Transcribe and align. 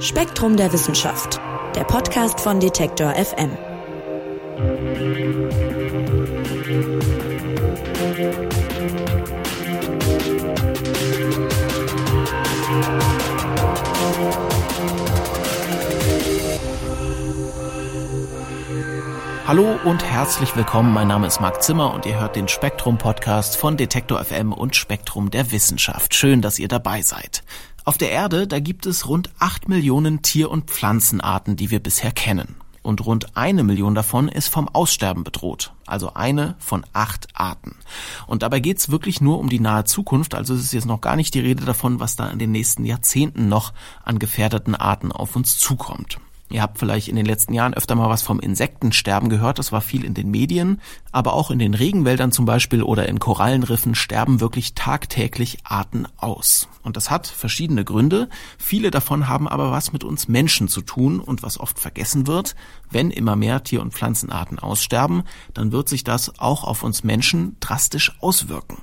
Spektrum 0.00 0.56
der 0.56 0.72
Wissenschaft, 0.72 1.40
der 1.74 1.84
Podcast 1.84 2.40
von 2.40 2.60
Detektor 2.60 3.14
FM. 3.14 3.50
Hallo 19.46 19.76
und 19.84 20.04
herzlich 20.04 20.54
willkommen. 20.54 20.94
Mein 20.94 21.08
Name 21.08 21.26
ist 21.26 21.40
Marc 21.40 21.60
Zimmer 21.60 21.92
und 21.92 22.06
ihr 22.06 22.20
hört 22.20 22.36
den 22.36 22.46
Spektrum 22.46 22.98
Podcast 22.98 23.56
von 23.56 23.76
Detektor 23.76 24.22
FM 24.22 24.52
und 24.52 24.76
Spektrum 24.76 25.30
der 25.30 25.50
Wissenschaft. 25.50 26.14
Schön, 26.14 26.40
dass 26.40 26.60
ihr 26.60 26.68
dabei 26.68 27.02
seid. 27.02 27.42
Auf 27.90 27.98
der 27.98 28.12
Erde, 28.12 28.46
da 28.46 28.60
gibt 28.60 28.86
es 28.86 29.08
rund 29.08 29.30
acht 29.40 29.68
Millionen 29.68 30.22
Tier- 30.22 30.48
und 30.48 30.70
Pflanzenarten, 30.70 31.56
die 31.56 31.72
wir 31.72 31.80
bisher 31.80 32.12
kennen. 32.12 32.54
Und 32.82 33.04
rund 33.04 33.36
eine 33.36 33.64
Million 33.64 33.96
davon 33.96 34.28
ist 34.28 34.46
vom 34.46 34.68
Aussterben 34.68 35.24
bedroht. 35.24 35.72
Also 35.86 36.14
eine 36.14 36.54
von 36.60 36.86
acht 36.92 37.26
Arten. 37.34 37.74
Und 38.28 38.44
dabei 38.44 38.60
geht's 38.60 38.92
wirklich 38.92 39.20
nur 39.20 39.40
um 39.40 39.48
die 39.48 39.58
nahe 39.58 39.82
Zukunft. 39.86 40.36
Also 40.36 40.54
es 40.54 40.62
ist 40.62 40.72
jetzt 40.72 40.86
noch 40.86 41.00
gar 41.00 41.16
nicht 41.16 41.34
die 41.34 41.40
Rede 41.40 41.64
davon, 41.64 41.98
was 41.98 42.14
da 42.14 42.30
in 42.30 42.38
den 42.38 42.52
nächsten 42.52 42.84
Jahrzehnten 42.84 43.48
noch 43.48 43.72
an 44.04 44.20
gefährdeten 44.20 44.76
Arten 44.76 45.10
auf 45.10 45.34
uns 45.34 45.58
zukommt. 45.58 46.20
Ihr 46.52 46.62
habt 46.62 46.78
vielleicht 46.78 47.06
in 47.06 47.14
den 47.14 47.26
letzten 47.26 47.54
Jahren 47.54 47.74
öfter 47.74 47.94
mal 47.94 48.08
was 48.08 48.22
vom 48.22 48.40
Insektensterben 48.40 49.28
gehört, 49.28 49.60
das 49.60 49.70
war 49.70 49.80
viel 49.80 50.04
in 50.04 50.14
den 50.14 50.32
Medien, 50.32 50.80
aber 51.12 51.34
auch 51.34 51.52
in 51.52 51.60
den 51.60 51.74
Regenwäldern 51.74 52.32
zum 52.32 52.44
Beispiel 52.44 52.82
oder 52.82 53.08
in 53.08 53.20
Korallenriffen 53.20 53.94
sterben 53.94 54.40
wirklich 54.40 54.74
tagtäglich 54.74 55.58
Arten 55.62 56.08
aus. 56.16 56.68
Und 56.82 56.96
das 56.96 57.08
hat 57.08 57.28
verschiedene 57.28 57.84
Gründe, 57.84 58.28
viele 58.58 58.90
davon 58.90 59.28
haben 59.28 59.46
aber 59.46 59.70
was 59.70 59.92
mit 59.92 60.02
uns 60.02 60.26
Menschen 60.26 60.66
zu 60.66 60.80
tun 60.80 61.20
und 61.20 61.44
was 61.44 61.60
oft 61.60 61.78
vergessen 61.78 62.26
wird, 62.26 62.56
wenn 62.90 63.12
immer 63.12 63.36
mehr 63.36 63.62
Tier- 63.62 63.80
und 63.80 63.94
Pflanzenarten 63.94 64.58
aussterben, 64.58 65.22
dann 65.54 65.70
wird 65.70 65.88
sich 65.88 66.02
das 66.02 66.40
auch 66.40 66.64
auf 66.64 66.82
uns 66.82 67.04
Menschen 67.04 67.56
drastisch 67.60 68.16
auswirken. 68.20 68.78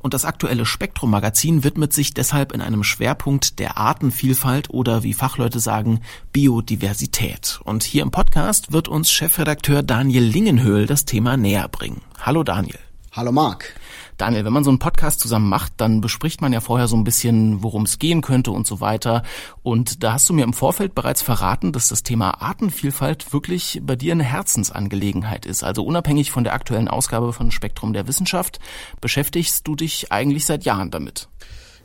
Und 0.00 0.14
das 0.14 0.24
aktuelle 0.24 0.66
Spektrum-Magazin 0.66 1.62
widmet 1.62 1.92
sich 1.92 2.14
deshalb 2.14 2.52
in 2.52 2.60
einem 2.60 2.82
Schwerpunkt 2.82 3.58
der 3.58 3.76
Artenvielfalt 3.76 4.70
oder 4.70 5.02
wie 5.02 5.14
Fachleute 5.14 5.60
sagen, 5.60 6.00
Biodiversität. 6.32 7.60
Und 7.64 7.82
hier 7.82 8.02
im 8.02 8.10
Podcast 8.10 8.72
wird 8.72 8.88
uns 8.88 9.10
Chefredakteur 9.10 9.82
Daniel 9.82 10.24
Lingenhöhl 10.24 10.86
das 10.86 11.04
Thema 11.04 11.36
näher 11.36 11.68
bringen. 11.68 12.00
Hallo 12.18 12.42
Daniel. 12.42 12.78
Hallo 13.12 13.32
Marc. 13.32 13.74
Daniel, 14.20 14.44
wenn 14.44 14.52
man 14.52 14.64
so 14.64 14.70
einen 14.70 14.78
Podcast 14.78 15.18
zusammen 15.18 15.48
macht, 15.48 15.72
dann 15.78 16.02
bespricht 16.02 16.42
man 16.42 16.52
ja 16.52 16.60
vorher 16.60 16.88
so 16.88 16.96
ein 16.96 17.04
bisschen, 17.04 17.62
worum 17.62 17.84
es 17.84 17.98
gehen 17.98 18.20
könnte 18.20 18.50
und 18.50 18.66
so 18.66 18.80
weiter. 18.80 19.22
Und 19.62 20.02
da 20.02 20.12
hast 20.12 20.28
du 20.28 20.34
mir 20.34 20.44
im 20.44 20.52
Vorfeld 20.52 20.94
bereits 20.94 21.22
verraten, 21.22 21.72
dass 21.72 21.88
das 21.88 22.02
Thema 22.02 22.42
Artenvielfalt 22.42 23.32
wirklich 23.32 23.80
bei 23.82 23.96
dir 23.96 24.12
eine 24.12 24.24
Herzensangelegenheit 24.24 25.46
ist. 25.46 25.64
Also 25.64 25.84
unabhängig 25.84 26.30
von 26.30 26.44
der 26.44 26.52
aktuellen 26.52 26.88
Ausgabe 26.88 27.32
von 27.32 27.50
Spektrum 27.50 27.94
der 27.94 28.06
Wissenschaft 28.08 28.58
beschäftigst 29.00 29.66
du 29.66 29.74
dich 29.74 30.12
eigentlich 30.12 30.44
seit 30.44 30.64
Jahren 30.66 30.90
damit. 30.90 31.28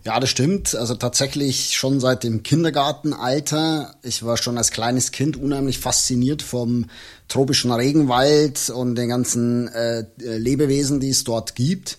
Ja, 0.04 0.20
das 0.20 0.30
stimmt. 0.30 0.76
Also 0.76 0.96
tatsächlich 0.96 1.74
schon 1.74 2.02
seit 2.02 2.24
dem 2.24 2.44
Kindergartenalter. 2.44 3.96
Ich 4.04 4.24
war 4.24 4.36
schon 4.36 4.58
als 4.58 4.72
kleines 4.72 5.12
Kind 5.14 5.38
unheimlich 5.38 5.80
fasziniert 5.80 6.42
vom 6.42 6.88
tropischen 7.30 7.72
Regenwald 7.72 8.70
und 8.70 8.96
den 8.96 9.08
ganzen 9.08 9.70
äh, 9.70 10.04
Lebewesen, 10.18 11.00
die 11.00 11.10
es 11.10 11.24
dort 11.24 11.56
gibt. 11.56 11.98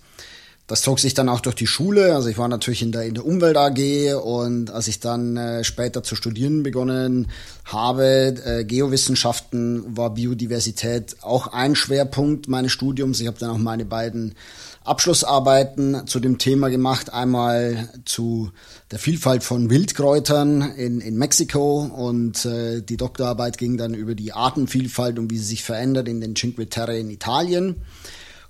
Das 0.67 0.83
zog 0.83 0.99
sich 0.99 1.15
dann 1.15 1.29
auch 1.29 1.41
durch 1.41 1.55
die 1.55 1.69
Schule. 1.69 2.15
Also 2.15 2.29
ich 2.29 2.39
war 2.39 2.49
natürlich 2.49 2.83
in 2.83 2.91
der, 2.91 3.03
in 3.03 3.15
der 3.15 3.25
Umwelt 3.25 3.57
AG 3.57 4.15
und 4.21 4.71
als 4.71 4.89
ich 4.89 4.99
dann 4.99 5.37
äh, 5.37 5.63
später 5.63 6.03
zu 6.03 6.17
studieren 6.17 6.65
begonnen 6.65 7.29
habe, 7.65 8.35
äh, 8.45 8.65
Geowissenschaften, 8.65 9.97
war 9.97 10.11
Biodiversität 10.11 11.17
auch 11.23 11.53
ein 11.53 11.77
Schwerpunkt 11.77 12.49
meines 12.49 12.73
Studiums. 12.73 13.21
Ich 13.21 13.29
habe 13.29 13.39
dann 13.39 13.51
auch 13.51 13.59
meine 13.59 13.85
beiden 13.85 14.35
Abschlussarbeiten 14.83 16.07
zu 16.09 16.19
dem 16.19 16.39
Thema 16.39 16.69
gemacht. 16.69 17.13
Einmal 17.13 17.89
zu 18.05 18.51
der 18.91 18.99
Vielfalt 18.99 19.45
von 19.45 19.71
Wildkräutern 19.71 20.63
in, 20.77 21.01
in 21.01 21.17
Mexiko 21.17 21.83
und 21.83 22.45
äh, 22.45 22.83
die 22.83 22.97
Doktorarbeit 22.97 23.57
ging 23.57 23.77
dann 23.77 23.95
über 23.95 24.17
die 24.17 24.33
Artenvielfalt 24.33 25.21
und 25.21 25.31
wie 25.31 25.39
sie 25.39 25.45
sich 25.45 25.63
verändert 25.63 26.09
in 26.09 26.21
den 26.21 26.35
Cinque 26.35 26.69
Terre 26.69 26.99
in 26.99 27.11
Italien. 27.11 27.83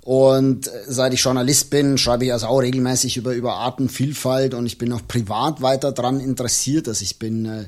Und 0.06 0.70
seit 0.86 1.14
ich 1.14 1.24
Journalist 1.24 1.68
bin, 1.68 1.98
schreibe 1.98 2.26
ich 2.26 2.32
also 2.32 2.46
auch 2.46 2.60
regelmäßig 2.60 3.16
über, 3.16 3.32
über 3.32 3.54
Artenvielfalt 3.54 4.54
und 4.54 4.64
ich 4.64 4.78
bin 4.78 4.92
auch 4.92 5.00
privat 5.08 5.62
weiter 5.62 5.90
dran 5.90 6.20
interessiert. 6.20 6.86
Also 6.86 7.02
ich 7.02 7.18
bin 7.18 7.44
äh, 7.44 7.64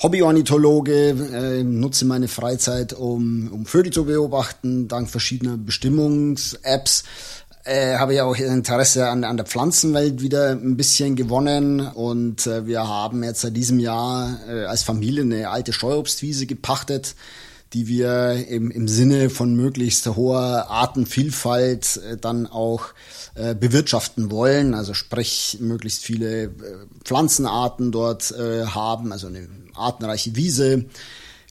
Hobbyornithologe, 0.00 1.08
äh, 1.08 1.64
nutze 1.64 2.04
meine 2.04 2.28
Freizeit, 2.28 2.92
um, 2.92 3.50
um 3.52 3.66
Vögel 3.66 3.92
zu 3.92 4.04
beobachten, 4.04 4.86
dank 4.86 5.10
verschiedener 5.10 5.56
Bestimmungs-Apps. 5.56 7.02
Äh, 7.64 7.96
habe 7.96 8.14
ich 8.14 8.20
auch 8.20 8.36
Interesse 8.36 9.08
an, 9.08 9.24
an 9.24 9.36
der 9.36 9.46
Pflanzenwelt 9.46 10.22
wieder 10.22 10.50
ein 10.50 10.76
bisschen 10.76 11.16
gewonnen 11.16 11.80
und 11.80 12.46
äh, 12.46 12.64
wir 12.64 12.86
haben 12.86 13.24
jetzt 13.24 13.40
seit 13.40 13.56
diesem 13.56 13.80
Jahr 13.80 14.38
äh, 14.48 14.66
als 14.66 14.84
Familie 14.84 15.22
eine 15.22 15.50
alte 15.50 15.72
Steuerobstwiese 15.72 16.46
gepachtet 16.46 17.16
die 17.72 17.88
wir 17.88 18.46
im, 18.48 18.70
im 18.70 18.88
Sinne 18.88 19.30
von 19.30 19.54
möglichst 19.54 20.06
hoher 20.06 20.70
Artenvielfalt 20.70 21.96
äh, 21.96 22.16
dann 22.16 22.46
auch 22.46 22.88
äh, 23.34 23.54
bewirtschaften 23.54 24.30
wollen. 24.30 24.74
Also 24.74 24.94
sprich, 24.94 25.58
möglichst 25.60 26.04
viele 26.04 26.44
äh, 26.44 26.50
Pflanzenarten 27.04 27.92
dort 27.92 28.30
äh, 28.32 28.66
haben, 28.66 29.12
also 29.12 29.28
eine 29.28 29.48
artenreiche 29.74 30.36
Wiese. 30.36 30.84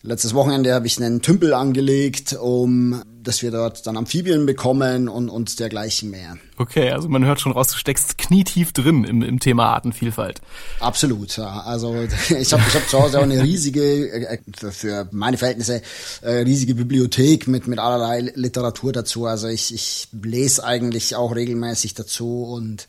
Letztes 0.03 0.33
Wochenende 0.33 0.73
habe 0.73 0.87
ich 0.87 0.97
einen 0.97 1.21
Tümpel 1.21 1.53
angelegt, 1.53 2.33
um 2.33 3.01
dass 3.23 3.41
wir 3.41 3.51
dort 3.51 3.85
dann 3.87 3.97
Amphibien 3.97 4.45
bekommen 4.45 5.07
und, 5.07 5.29
und 5.29 5.59
dergleichen 5.59 6.09
mehr. 6.09 6.37
Okay, 6.57 6.91
also 6.91 7.09
man 7.09 7.25
hört 7.25 7.39
schon 7.39 7.51
raus, 7.51 7.69
du 7.69 7.77
steckst 7.77 8.17
knietief 8.17 8.71
drin 8.71 9.03
im, 9.03 9.21
im 9.21 9.39
Thema 9.39 9.73
Artenvielfalt. 9.73 10.41
Absolut, 10.79 11.35
ja. 11.37 11.61
Also 11.61 11.95
ich 12.29 12.53
habe 12.53 12.63
ich 12.67 12.75
hab 12.75 12.89
zu 12.89 13.01
Hause 13.01 13.19
auch 13.19 13.23
eine 13.23 13.41
riesige, 13.41 14.09
äh, 14.11 14.39
für, 14.55 14.71
für 14.71 15.07
meine 15.11 15.37
Verhältnisse, 15.37 15.81
äh, 16.21 16.31
riesige 16.41 16.75
Bibliothek 16.75 17.47
mit, 17.47 17.67
mit 17.67 17.79
allerlei 17.79 18.31
Literatur 18.35 18.91
dazu. 18.91 19.25
Also 19.25 19.47
ich, 19.47 19.73
ich 19.73 20.07
lese 20.11 20.63
eigentlich 20.63 21.15
auch 21.15 21.35
regelmäßig 21.35 21.93
dazu 21.93 22.43
und 22.43 22.87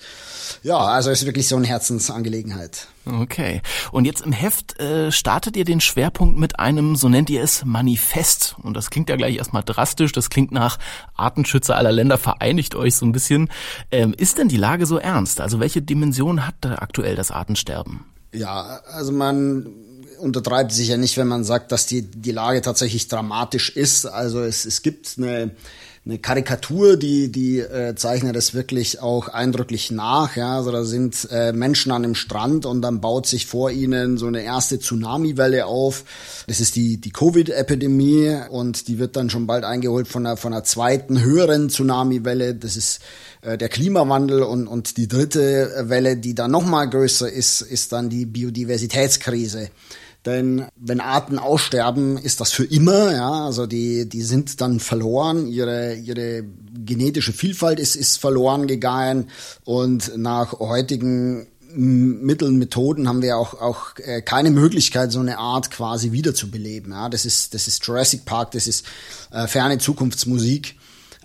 ja, 0.63 0.79
also 0.79 1.11
es 1.11 1.21
ist 1.21 1.27
wirklich 1.27 1.49
so 1.49 1.57
eine 1.57 1.67
Herzensangelegenheit. 1.67 2.89
Okay. 3.05 3.63
Und 3.91 4.05
jetzt 4.05 4.21
im 4.23 4.33
Heft 4.33 4.79
äh, 4.81 5.11
startet 5.11 5.57
ihr 5.57 5.65
den 5.65 5.81
Schwerpunkt 5.81 6.39
mit 6.39 6.59
einem, 6.61 6.95
so 6.97 7.09
nennt 7.09 7.31
ihr 7.31 7.43
es, 7.43 7.65
Manifest. 7.65 8.57
Und 8.63 8.77
das 8.77 8.91
klingt 8.91 9.09
ja 9.09 9.17
gleich 9.17 9.37
erstmal 9.37 9.65
drastisch, 9.65 10.13
das 10.13 10.31
klingt 10.31 10.53
nach 10.53 10.79
Artenschützer 11.15 11.77
aller 11.77 11.93
Länder, 11.93 12.19
vereinigt 12.19 12.75
euch 12.75 12.95
so 12.95 13.05
ein 13.05 13.13
bisschen. 13.13 13.49
Ähm, 13.91 14.15
ist 14.17 14.39
denn 14.39 14.49
die 14.49 14.57
Lage 14.57 14.87
so 14.87 14.99
ernst? 14.99 15.41
Also 15.41 15.59
welche 15.59 15.83
Dimension 15.83 16.47
hat 16.47 16.55
da 16.61 16.77
aktuell 16.77 17.17
das 17.17 17.31
Artensterben? 17.31 18.05
Ja, 18.33 18.81
also 18.87 19.13
man 19.13 19.67
untertreibt 20.19 20.73
sich 20.73 20.89
ja 20.89 20.97
nicht, 20.97 21.17
wenn 21.17 21.27
man 21.27 21.45
sagt, 21.45 21.73
dass 21.73 21.87
die, 21.87 22.03
die 22.03 22.31
Lage 22.31 22.63
tatsächlich 22.63 23.09
dramatisch 23.09 23.71
ist. 23.71 24.07
Also 24.07 24.41
es, 24.41 24.65
es 24.65 24.83
gibt 24.83 25.15
eine 25.19 25.51
eine 26.05 26.19
Karikatur, 26.19 26.97
die, 26.97 27.31
die 27.31 27.61
äh, 27.61 27.95
zeichnet 27.95 28.35
es 28.35 28.55
wirklich 28.55 29.01
auch 29.01 29.29
eindrücklich 29.29 29.93
nach. 29.93 30.35
Ja? 30.35 30.57
Also 30.57 30.73
da 30.73 30.83
sind 30.83 31.29
äh, 31.31 31.53
Menschen 31.53 31.93
an 31.93 32.03
dem 32.03 32.17
Strand 32.17 32.67
und 32.67 32.83
dann 32.83 33.01
baut 33.01 33.29
sich 33.29 33.47
vor 33.47 33.71
ihnen 33.71 34.19
so 34.19 34.27
eine 34.27 34.43
erste 34.43 34.81
Tsunami-Welle 34.81 35.67
auf. 35.67 36.03
Das 36.49 36.59
ist 36.59 36.75
die, 36.75 36.97
die 36.97 37.13
Covid-Epidemie 37.13 38.37
und 38.51 38.89
die 38.89 38.99
wird 38.99 39.15
dann 39.15 39.31
schon 39.31 39.47
bald 39.47 39.63
eingeholt 39.63 40.09
von 40.09 40.27
einer, 40.27 40.37
von 40.37 40.53
einer 40.53 40.65
zweiten, 40.65 41.23
höheren 41.23 41.71
Tsunami-Welle. 41.71 42.57
Das 42.57 42.77
ist 42.77 43.01
äh, 43.43 43.57
der 43.57 43.69
Klimawandel 43.69 44.43
und, 44.43 44.67
und 44.67 44.97
die 44.97 45.07
dritte 45.07 45.85
Welle, 45.85 46.17
die 46.17 46.35
dann 46.35 46.51
nochmal 46.51 46.91
größer 46.91 47.31
ist, 47.31 47.61
ist 47.61 47.93
dann 47.93 48.11
die 48.11 48.27
Biodiversitätskrise. 48.27 49.71
Denn 50.25 50.67
wenn 50.77 51.01
Arten 51.01 51.39
aussterben, 51.39 52.17
ist 52.17 52.41
das 52.41 52.53
für 52.53 52.65
immer, 52.65 53.13
ja, 53.13 53.45
also 53.45 53.67
die, 53.67 54.09
die 54.09 54.23
sind 54.23 54.61
dann 54.61 54.79
verloren, 54.79 55.49
ihre, 55.49 55.95
ihre 55.95 56.45
genetische 56.85 57.33
Vielfalt 57.33 57.81
ist, 57.81 57.97
ist 57.97 58.19
verloren 58.19 58.69
gegangen 58.69 59.29
und 59.65 60.17
nach 60.17 60.61
heutigen 60.61 61.49
Mitteln, 61.75 62.59
Methoden 62.59 63.09
haben 63.09 63.23
wir 63.23 63.39
auch, 63.39 63.55
auch 63.55 63.97
äh, 63.97 64.21
keine 64.21 64.51
Möglichkeit, 64.51 65.11
so 65.11 65.21
eine 65.21 65.39
Art 65.39 65.71
quasi 65.71 66.13
wiederzubeleben. 66.13 66.93
Ja, 66.93 67.09
das 67.09 67.25
ist, 67.25 67.55
das 67.55 67.67
ist 67.67 67.85
Jurassic 67.87 68.25
Park, 68.25 68.51
das 68.53 68.67
ist 68.67 68.87
äh, 69.31 69.47
ferne 69.47 69.79
Zukunftsmusik. 69.79 70.77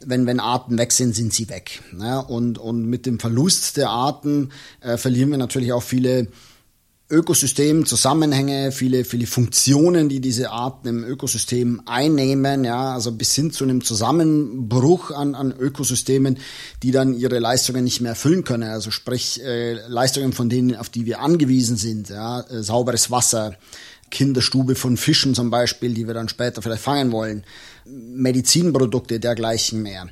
Wenn, 0.06 0.26
wenn 0.26 0.40
Arten 0.40 0.78
weg 0.78 0.92
sind, 0.92 1.16
sind 1.16 1.34
sie 1.34 1.50
weg. 1.50 1.82
Ja, 2.00 2.20
und, 2.20 2.60
und 2.60 2.86
mit 2.86 3.06
dem 3.06 3.20
Verlust 3.20 3.78
der 3.78 3.90
Arten 3.90 4.52
äh, 4.80 4.96
verlieren 4.96 5.32
wir 5.32 5.38
natürlich 5.38 5.74
auch 5.74 5.84
viele 5.84 6.28
Ökosystemzusammenhänge, 7.10 8.74
viele, 8.74 9.06
viele 9.06 9.28
Funktionen, 9.28 10.10
die 10.10 10.20
diese 10.20 10.52
Arten 10.52 10.90
im 10.90 11.04
Ökosystem 11.06 11.82
einnehmen, 11.86 12.66
ja, 12.66 12.94
also 12.94 13.14
bis 13.14 13.34
hin 13.34 13.52
zu 13.52 13.64
einem 13.64 13.82
Zusammenbruch 13.82 15.12
an, 15.12 15.34
an 15.34 15.54
Ökosystemen, 15.58 16.38
die 16.84 16.92
dann 16.92 17.14
ihre 17.14 17.40
Leistungen 17.40 17.86
nicht 17.86 18.02
mehr 18.02 18.12
erfüllen 18.12 18.44
können. 18.44 18.70
Also 18.70 18.92
sprich 18.92 19.42
äh, 19.42 19.76
Leistungen, 19.88 20.34
von 20.34 20.50
denen, 20.50 20.76
auf 20.76 20.90
die 20.90 21.06
wir 21.06 21.22
angewiesen 21.22 21.78
sind, 21.78 22.10
ja, 22.10 22.42
äh, 22.42 22.62
sauberes 22.62 23.10
Wasser, 23.10 23.56
Kinderstube 24.12 24.76
von 24.76 24.98
Fischen 24.98 25.34
zum 25.34 25.50
Beispiel, 25.50 25.94
die 25.94 26.08
wir 26.08 26.14
dann 26.14 26.28
später 26.28 26.62
vielleicht 26.62 26.84
fangen 26.84 27.14
wollen, 27.14 27.44
Medizinprodukte 27.86 29.22
dergleichen 29.22 29.82
mehr. 29.82 30.08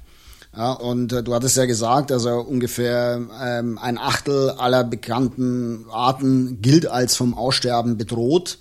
Ja, 0.57 0.72
und 0.72 1.12
äh, 1.12 1.22
du 1.22 1.34
hattest 1.34 1.57
ja 1.57 1.66
gesagt, 1.66 2.12
also 2.12 2.40
ungefähr 2.40 3.22
ähm, 3.44 3.78
ein 3.78 3.98
Achtel 3.98 4.52
aller 4.52 4.84
bekannten 4.84 5.86
Arten 5.90 6.62
gilt 6.62 6.88
als 6.88 7.16
vom 7.16 7.34
Aussterben 7.34 7.98
bedroht. 7.98 8.60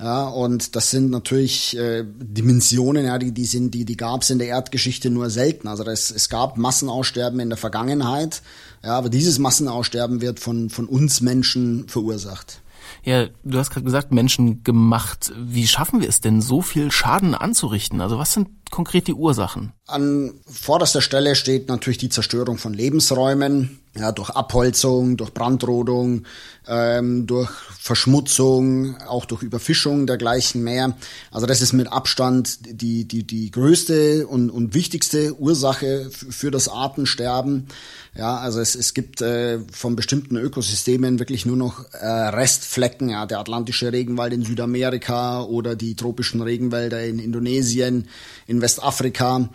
Ja, 0.00 0.28
und 0.28 0.76
das 0.76 0.90
sind 0.90 1.10
natürlich 1.10 1.76
äh, 1.76 2.04
Dimensionen, 2.06 3.04
ja, 3.04 3.18
die, 3.18 3.32
die 3.32 3.46
sind, 3.46 3.74
die, 3.74 3.84
die 3.84 3.96
gab 3.96 4.22
es 4.22 4.30
in 4.30 4.38
der 4.38 4.46
Erdgeschichte 4.46 5.10
nur 5.10 5.28
selten. 5.28 5.66
Also 5.66 5.82
das, 5.82 6.12
es 6.12 6.28
gab 6.28 6.56
Massenaussterben 6.56 7.40
in 7.40 7.48
der 7.48 7.58
Vergangenheit, 7.58 8.42
ja, 8.84 8.96
aber 8.96 9.08
dieses 9.08 9.40
Massenaussterben 9.40 10.20
wird 10.20 10.38
von, 10.38 10.70
von 10.70 10.86
uns 10.86 11.20
Menschen 11.20 11.88
verursacht. 11.88 12.60
Ja, 13.04 13.26
du 13.44 13.58
hast 13.58 13.70
gerade 13.70 13.84
gesagt, 13.84 14.12
Menschen 14.12 14.64
gemacht. 14.64 15.32
Wie 15.36 15.66
schaffen 15.66 16.00
wir 16.00 16.08
es 16.08 16.20
denn, 16.20 16.40
so 16.40 16.62
viel 16.62 16.90
Schaden 16.90 17.34
anzurichten? 17.34 18.00
Also 18.00 18.18
was 18.18 18.32
sind 18.32 18.48
konkret 18.70 19.06
die 19.06 19.14
Ursachen? 19.14 19.72
An 19.86 20.34
vorderster 20.46 21.00
Stelle 21.00 21.34
steht 21.34 21.68
natürlich 21.68 21.98
die 21.98 22.08
Zerstörung 22.08 22.58
von 22.58 22.74
Lebensräumen, 22.74 23.80
ja, 23.98 24.12
durch 24.12 24.30
Abholzung, 24.30 25.16
durch 25.16 25.32
Brandrodung, 25.32 26.24
ähm, 26.66 27.26
durch 27.26 27.50
Verschmutzung, 27.78 28.96
auch 29.02 29.24
durch 29.24 29.42
Überfischung 29.42 30.06
dergleichen 30.06 30.62
mehr. 30.62 30.96
Also 31.30 31.46
das 31.46 31.60
ist 31.60 31.72
mit 31.72 31.90
Abstand 31.90 32.58
die, 32.82 33.06
die, 33.06 33.24
die 33.24 33.50
größte 33.50 34.26
und, 34.26 34.50
und 34.50 34.74
wichtigste 34.74 35.38
Ursache 35.38 36.10
für 36.10 36.50
das 36.50 36.68
Artensterben. 36.68 37.68
Ja, 38.14 38.36
also 38.38 38.60
es, 38.60 38.74
es 38.74 38.94
gibt 38.94 39.22
äh, 39.22 39.60
von 39.72 39.96
bestimmten 39.96 40.36
Ökosystemen 40.36 41.18
wirklich 41.18 41.46
nur 41.46 41.56
noch 41.56 41.84
äh, 41.92 42.06
Restflecken, 42.06 43.10
ja, 43.10 43.26
der 43.26 43.38
atlantische 43.38 43.92
Regenwald 43.92 44.32
in 44.32 44.44
Südamerika 44.44 45.42
oder 45.42 45.76
die 45.76 45.94
tropischen 45.94 46.42
Regenwälder 46.42 47.04
in 47.04 47.18
Indonesien, 47.18 48.08
in 48.46 48.60
Westafrika. 48.60 49.48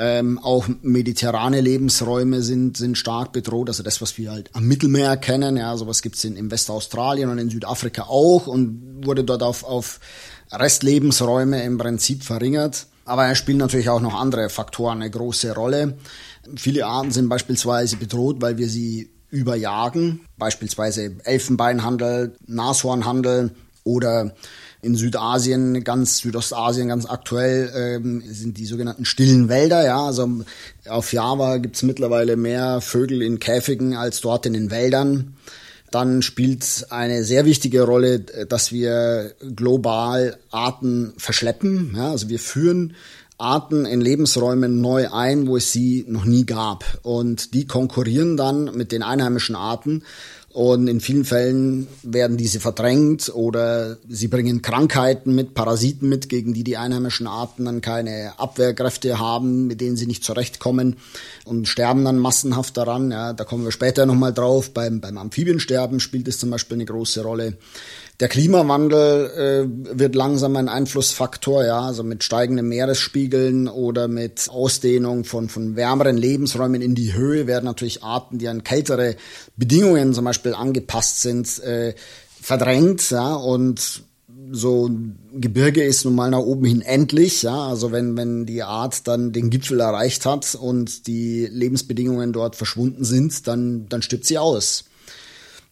Ähm, 0.00 0.38
auch 0.38 0.68
mediterrane 0.82 1.60
Lebensräume 1.60 2.40
sind, 2.42 2.76
sind 2.76 2.96
stark 2.96 3.32
bedroht. 3.32 3.68
Also 3.68 3.82
das, 3.82 4.00
was 4.00 4.16
wir 4.16 4.30
halt 4.30 4.48
am 4.52 4.64
Mittelmeer 4.64 5.16
kennen, 5.16 5.56
ja, 5.56 5.76
sowas 5.76 6.02
gibt's 6.02 6.22
in, 6.22 6.36
in 6.36 6.52
Westaustralien 6.52 7.30
und 7.30 7.38
in 7.38 7.50
Südafrika 7.50 8.02
auch 8.04 8.46
und 8.46 9.04
wurde 9.04 9.24
dort 9.24 9.42
auf, 9.42 9.64
auf 9.64 9.98
Restlebensräume 10.52 11.64
im 11.64 11.78
Prinzip 11.78 12.22
verringert. 12.22 12.86
Aber 13.04 13.28
es 13.28 13.38
spielen 13.38 13.58
natürlich 13.58 13.88
auch 13.88 14.00
noch 14.00 14.14
andere 14.14 14.50
Faktoren 14.50 15.02
eine 15.02 15.10
große 15.10 15.52
Rolle. 15.52 15.98
Viele 16.56 16.86
Arten 16.86 17.10
sind 17.10 17.28
beispielsweise 17.28 17.96
bedroht, 17.96 18.36
weil 18.40 18.56
wir 18.56 18.68
sie 18.68 19.10
überjagen, 19.30 20.20
beispielsweise 20.36 21.16
Elfenbeinhandel, 21.24 22.36
Nashornhandel 22.46 23.50
oder 23.82 24.34
in 24.80 24.94
Südasien, 24.94 25.82
ganz 25.82 26.18
Südostasien 26.18 26.88
ganz 26.88 27.06
aktuell 27.06 27.72
ähm, 27.74 28.22
sind 28.26 28.58
die 28.58 28.66
sogenannten 28.66 29.04
stillen 29.04 29.48
Wälder. 29.48 29.84
Ja, 29.84 30.06
also 30.06 30.42
auf 30.88 31.12
Java 31.12 31.56
gibt's 31.58 31.82
mittlerweile 31.82 32.36
mehr 32.36 32.80
Vögel 32.80 33.22
in 33.22 33.40
Käfigen 33.40 33.96
als 33.96 34.20
dort 34.20 34.46
in 34.46 34.52
den 34.52 34.70
Wäldern. 34.70 35.36
Dann 35.90 36.22
spielt 36.22 36.86
eine 36.90 37.24
sehr 37.24 37.44
wichtige 37.46 37.82
Rolle, 37.82 38.20
dass 38.20 38.72
wir 38.72 39.32
global 39.56 40.36
Arten 40.50 41.14
verschleppen. 41.16 41.94
Ja, 41.96 42.10
also 42.10 42.28
wir 42.28 42.38
führen 42.38 42.94
Arten 43.38 43.86
in 43.86 44.00
Lebensräumen 44.00 44.80
neu 44.80 45.10
ein, 45.10 45.46
wo 45.46 45.56
es 45.56 45.72
sie 45.72 46.04
noch 46.08 46.24
nie 46.24 46.44
gab. 46.44 46.84
Und 47.02 47.54
die 47.54 47.66
konkurrieren 47.66 48.36
dann 48.36 48.76
mit 48.76 48.92
den 48.92 49.02
einheimischen 49.02 49.56
Arten. 49.56 50.02
Und 50.58 50.88
in 50.88 50.98
vielen 51.00 51.24
Fällen 51.24 51.86
werden 52.02 52.36
diese 52.36 52.58
verdrängt 52.58 53.32
oder 53.32 53.96
sie 54.08 54.26
bringen 54.26 54.60
Krankheiten 54.60 55.32
mit, 55.32 55.54
Parasiten 55.54 56.08
mit, 56.08 56.28
gegen 56.28 56.52
die 56.52 56.64
die 56.64 56.76
einheimischen 56.76 57.28
Arten 57.28 57.66
dann 57.66 57.80
keine 57.80 58.32
Abwehrkräfte 58.40 59.20
haben, 59.20 59.68
mit 59.68 59.80
denen 59.80 59.96
sie 59.96 60.08
nicht 60.08 60.24
zurechtkommen 60.24 60.96
und 61.44 61.68
sterben 61.68 62.04
dann 62.04 62.18
massenhaft 62.18 62.76
daran. 62.76 63.12
Ja, 63.12 63.34
da 63.34 63.44
kommen 63.44 63.62
wir 63.62 63.70
später 63.70 64.04
nochmal 64.04 64.34
drauf. 64.34 64.74
Beim, 64.74 65.00
beim 65.00 65.16
Amphibiensterben 65.16 66.00
spielt 66.00 66.26
es 66.26 66.40
zum 66.40 66.50
Beispiel 66.50 66.78
eine 66.78 66.86
große 66.86 67.22
Rolle. 67.22 67.56
Der 68.20 68.28
Klimawandel 68.28 69.30
äh, 69.30 69.98
wird 69.98 70.16
langsam 70.16 70.56
ein 70.56 70.68
Einflussfaktor, 70.68 71.64
ja, 71.64 71.82
also 71.82 72.02
mit 72.02 72.24
steigenden 72.24 72.66
Meeresspiegeln 72.68 73.68
oder 73.68 74.08
mit 74.08 74.48
Ausdehnung 74.50 75.22
von, 75.22 75.48
von 75.48 75.76
wärmeren 75.76 76.16
Lebensräumen 76.16 76.82
in 76.82 76.96
die 76.96 77.14
Höhe 77.14 77.46
werden 77.46 77.66
natürlich 77.66 78.02
Arten, 78.02 78.38
die 78.38 78.48
an 78.48 78.64
kältere 78.64 79.14
Bedingungen 79.56 80.14
zum 80.14 80.24
Beispiel 80.24 80.52
angepasst 80.52 81.20
sind, 81.20 81.60
äh, 81.60 81.94
verdrängt, 82.40 83.08
ja, 83.10 83.36
und 83.36 84.02
so 84.50 84.90
Gebirge 85.34 85.84
ist 85.84 86.04
nun 86.04 86.16
mal 86.16 86.30
nach 86.30 86.38
oben 86.38 86.64
hin 86.64 86.82
endlich, 86.82 87.42
ja, 87.42 87.68
also 87.68 87.92
wenn, 87.92 88.16
wenn 88.16 88.46
die 88.46 88.64
Art 88.64 89.06
dann 89.06 89.32
den 89.32 89.48
Gipfel 89.48 89.78
erreicht 89.78 90.26
hat 90.26 90.56
und 90.56 91.06
die 91.06 91.46
Lebensbedingungen 91.46 92.32
dort 92.32 92.56
verschwunden 92.56 93.04
sind, 93.04 93.46
dann, 93.46 93.88
dann 93.88 94.02
stirbt 94.02 94.24
sie 94.24 94.38
aus. 94.38 94.87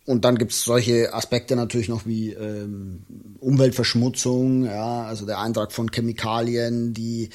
Und 0.07 0.25
dann 0.25 0.39
gibt's 0.39 0.63
solche 0.63 1.13
Aspekte 1.13 1.57
natürlich 1.57 1.89
noch 1.89 2.07
wie 2.07 2.31
ähm, 2.31 3.03
Umweltverschmutzung, 3.41 4.65
ja, 4.65 5.03
also 5.03 5.27
der 5.27 5.41
Eintrag 5.41 5.73
von 5.73 5.91
Chemikalien, 5.91 6.95
die 6.95 7.31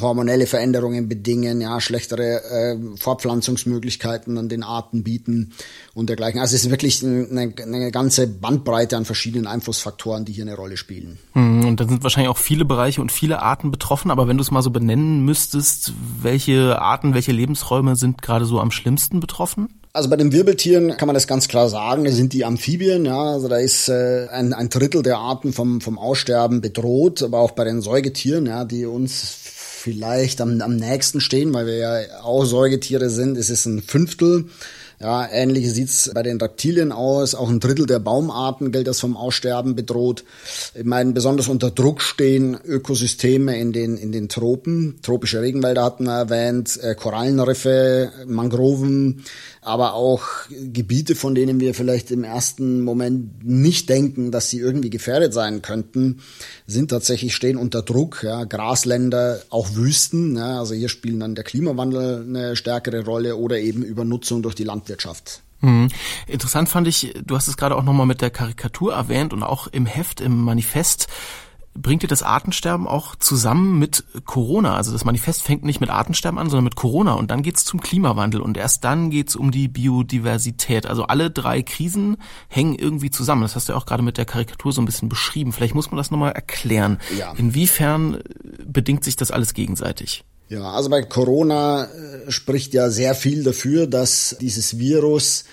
hormonelle 0.00 0.46
Veränderungen 0.46 1.08
bedingen, 1.08 1.60
ja, 1.60 1.78
schlechtere 1.78 2.42
äh, 2.44 2.78
Fortpflanzungsmöglichkeiten 2.96 4.38
an 4.38 4.48
den 4.48 4.62
Arten 4.62 5.02
bieten 5.02 5.52
und 5.96 6.10
dergleichen. 6.10 6.40
Also 6.40 6.54
es 6.54 6.64
ist 6.64 6.70
wirklich 6.70 7.02
eine, 7.02 7.54
eine 7.56 7.90
ganze 7.90 8.26
Bandbreite 8.26 8.98
an 8.98 9.06
verschiedenen 9.06 9.46
Einflussfaktoren, 9.46 10.26
die 10.26 10.32
hier 10.32 10.44
eine 10.44 10.54
Rolle 10.54 10.76
spielen. 10.76 11.18
Hm, 11.32 11.64
und 11.64 11.80
da 11.80 11.88
sind 11.88 12.02
wahrscheinlich 12.02 12.28
auch 12.28 12.36
viele 12.36 12.66
Bereiche 12.66 13.00
und 13.00 13.10
viele 13.10 13.40
Arten 13.40 13.70
betroffen, 13.70 14.10
aber 14.10 14.28
wenn 14.28 14.36
du 14.36 14.42
es 14.42 14.50
mal 14.50 14.60
so 14.60 14.70
benennen 14.70 15.24
müsstest, 15.24 15.94
welche 16.20 16.78
Arten, 16.82 17.14
welche 17.14 17.32
Lebensräume 17.32 17.96
sind 17.96 18.20
gerade 18.20 18.44
so 18.44 18.60
am 18.60 18.70
schlimmsten 18.70 19.20
betroffen? 19.20 19.68
Also 19.94 20.10
bei 20.10 20.16
den 20.16 20.32
Wirbeltieren 20.32 20.98
kann 20.98 21.06
man 21.06 21.14
das 21.14 21.26
ganz 21.26 21.48
klar 21.48 21.70
sagen, 21.70 22.04
das 22.04 22.14
sind 22.14 22.34
die 22.34 22.44
Amphibien, 22.44 23.06
ja, 23.06 23.32
also 23.32 23.48
da 23.48 23.56
ist 23.56 23.88
äh, 23.88 24.28
ein, 24.30 24.52
ein 24.52 24.68
Drittel 24.68 25.02
der 25.02 25.16
Arten 25.16 25.54
vom, 25.54 25.80
vom 25.80 25.98
Aussterben 25.98 26.60
bedroht, 26.60 27.22
aber 27.22 27.38
auch 27.38 27.52
bei 27.52 27.64
den 27.64 27.80
Säugetieren, 27.80 28.44
ja, 28.44 28.66
die 28.66 28.84
uns 28.84 29.34
vielleicht 29.86 30.42
am, 30.42 30.60
am 30.60 30.76
nächsten 30.76 31.22
stehen, 31.22 31.54
weil 31.54 31.64
wir 31.64 31.76
ja 31.76 32.22
auch 32.22 32.44
Säugetiere 32.44 33.08
sind, 33.08 33.38
ist 33.38 33.48
es 33.48 33.64
ein 33.64 33.80
Fünftel. 33.80 34.50
Ja, 34.98 35.28
ähnlich 35.30 35.70
sieht's 35.72 36.10
bei 36.14 36.22
den 36.22 36.40
Reptilien 36.40 36.90
aus. 36.90 37.34
Auch 37.34 37.50
ein 37.50 37.60
Drittel 37.60 37.84
der 37.84 37.98
Baumarten 37.98 38.72
gilt 38.72 38.88
als 38.88 39.00
vom 39.00 39.14
Aussterben 39.16 39.76
bedroht. 39.76 40.24
Ich 40.74 40.84
meine, 40.84 41.12
besonders 41.12 41.48
unter 41.48 41.70
Druck 41.70 42.00
stehen 42.00 42.56
Ökosysteme 42.64 43.58
in 43.58 43.72
den, 43.72 43.98
in 43.98 44.10
den 44.10 44.30
Tropen. 44.30 44.98
Tropische 45.02 45.42
Regenwälder 45.42 45.84
hatten 45.84 46.04
wir 46.04 46.14
erwähnt, 46.14 46.78
äh, 46.82 46.94
Korallenriffe, 46.94 48.10
Mangroven, 48.26 49.24
aber 49.60 49.94
auch 49.94 50.22
Gebiete, 50.48 51.14
von 51.14 51.34
denen 51.34 51.60
wir 51.60 51.74
vielleicht 51.74 52.10
im 52.10 52.24
ersten 52.24 52.80
Moment 52.80 53.44
nicht 53.44 53.90
denken, 53.90 54.30
dass 54.30 54.48
sie 54.48 54.60
irgendwie 54.60 54.90
gefährdet 54.90 55.34
sein 55.34 55.60
könnten, 55.60 56.20
sind 56.66 56.90
tatsächlich 56.90 57.34
stehen 57.34 57.56
unter 57.58 57.82
Druck. 57.82 58.22
Ja, 58.22 58.44
Grasländer, 58.44 59.42
auch 59.50 59.74
Wüsten. 59.74 60.36
Ja, 60.36 60.60
also 60.60 60.74
hier 60.74 60.88
spielen 60.88 61.20
dann 61.20 61.34
der 61.34 61.44
Klimawandel 61.44 62.24
eine 62.26 62.56
stärkere 62.56 63.04
Rolle 63.04 63.36
oder 63.36 63.58
eben 63.58 63.82
Übernutzung 63.82 64.40
durch 64.40 64.54
die 64.54 64.64
Landwirtschaft. 64.86 65.42
Mhm. 65.60 65.88
Interessant 66.26 66.68
fand 66.68 66.86
ich, 66.86 67.14
du 67.24 67.34
hast 67.34 67.48
es 67.48 67.56
gerade 67.56 67.76
auch 67.76 67.82
nochmal 67.82 68.06
mit 68.06 68.20
der 68.20 68.30
Karikatur 68.30 68.94
erwähnt 68.94 69.32
und 69.32 69.42
auch 69.42 69.66
im 69.68 69.86
Heft, 69.86 70.20
im 70.20 70.42
Manifest 70.42 71.08
bringt 71.74 72.02
ihr 72.02 72.08
das 72.08 72.22
Artensterben 72.22 72.86
auch 72.86 73.16
zusammen 73.16 73.78
mit 73.78 74.04
Corona. 74.24 74.76
Also 74.76 74.92
das 74.92 75.04
Manifest 75.04 75.42
fängt 75.42 75.62
nicht 75.62 75.78
mit 75.80 75.90
Artensterben 75.90 76.38
an, 76.38 76.48
sondern 76.48 76.64
mit 76.64 76.76
Corona 76.76 77.12
und 77.14 77.30
dann 77.30 77.42
geht's 77.42 77.66
zum 77.66 77.80
Klimawandel 77.80 78.40
und 78.40 78.56
erst 78.56 78.84
dann 78.84 79.10
geht's 79.10 79.36
um 79.36 79.50
die 79.50 79.68
Biodiversität. 79.68 80.86
Also 80.86 81.04
alle 81.04 81.30
drei 81.30 81.62
Krisen 81.62 82.16
hängen 82.48 82.74
irgendwie 82.76 83.10
zusammen. 83.10 83.42
Das 83.42 83.56
hast 83.56 83.68
du 83.68 83.74
ja 83.74 83.78
auch 83.78 83.84
gerade 83.84 84.02
mit 84.02 84.16
der 84.16 84.24
Karikatur 84.24 84.72
so 84.72 84.80
ein 84.80 84.86
bisschen 84.86 85.10
beschrieben. 85.10 85.52
Vielleicht 85.52 85.74
muss 85.74 85.90
man 85.90 85.98
das 85.98 86.10
nochmal 86.10 86.32
erklären. 86.32 86.98
Ja. 87.18 87.32
Inwiefern 87.32 88.22
bedingt 88.64 89.04
sich 89.04 89.16
das 89.16 89.30
alles 89.30 89.52
gegenseitig? 89.52 90.24
Ja, 90.48 90.70
also 90.72 90.90
bei 90.90 91.02
Corona 91.02 91.84
äh, 91.84 92.30
spricht 92.30 92.72
ja 92.72 92.88
sehr 92.90 93.16
viel 93.16 93.42
dafür, 93.42 93.88
dass 93.88 94.36
dieses 94.40 94.78
Virus 94.78 95.44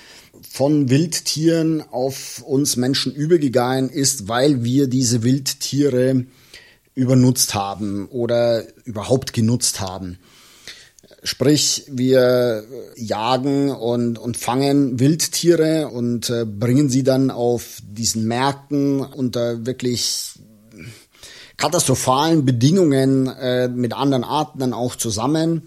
von 0.47 0.89
Wildtieren 0.89 1.83
auf 1.89 2.43
uns 2.45 2.75
Menschen 2.75 3.13
übergegangen 3.13 3.89
ist, 3.89 4.27
weil 4.27 4.63
wir 4.63 4.88
diese 4.88 5.23
Wildtiere 5.23 6.25
übernutzt 6.93 7.55
haben 7.55 8.07
oder 8.09 8.65
überhaupt 8.85 9.33
genutzt 9.33 9.79
haben. 9.79 10.19
Sprich, 11.23 11.85
wir 11.89 12.63
jagen 12.95 13.71
und, 13.71 14.19
und 14.19 14.38
fangen 14.38 15.00
Wildtiere 15.00 15.88
und 15.88 16.29
äh, 16.29 16.45
bringen 16.45 16.89
sie 16.89 17.03
dann 17.03 17.31
auf 17.31 17.77
diesen 17.81 18.27
Märkten 18.27 19.00
unter 19.00 19.65
wirklich 19.65 20.33
katastrophalen 21.57 22.45
Bedingungen 22.45 23.27
äh, 23.27 23.67
mit 23.67 23.93
anderen 23.93 24.24
Arten 24.24 24.60
dann 24.60 24.74
auch 24.74 24.95
zusammen 24.95 25.63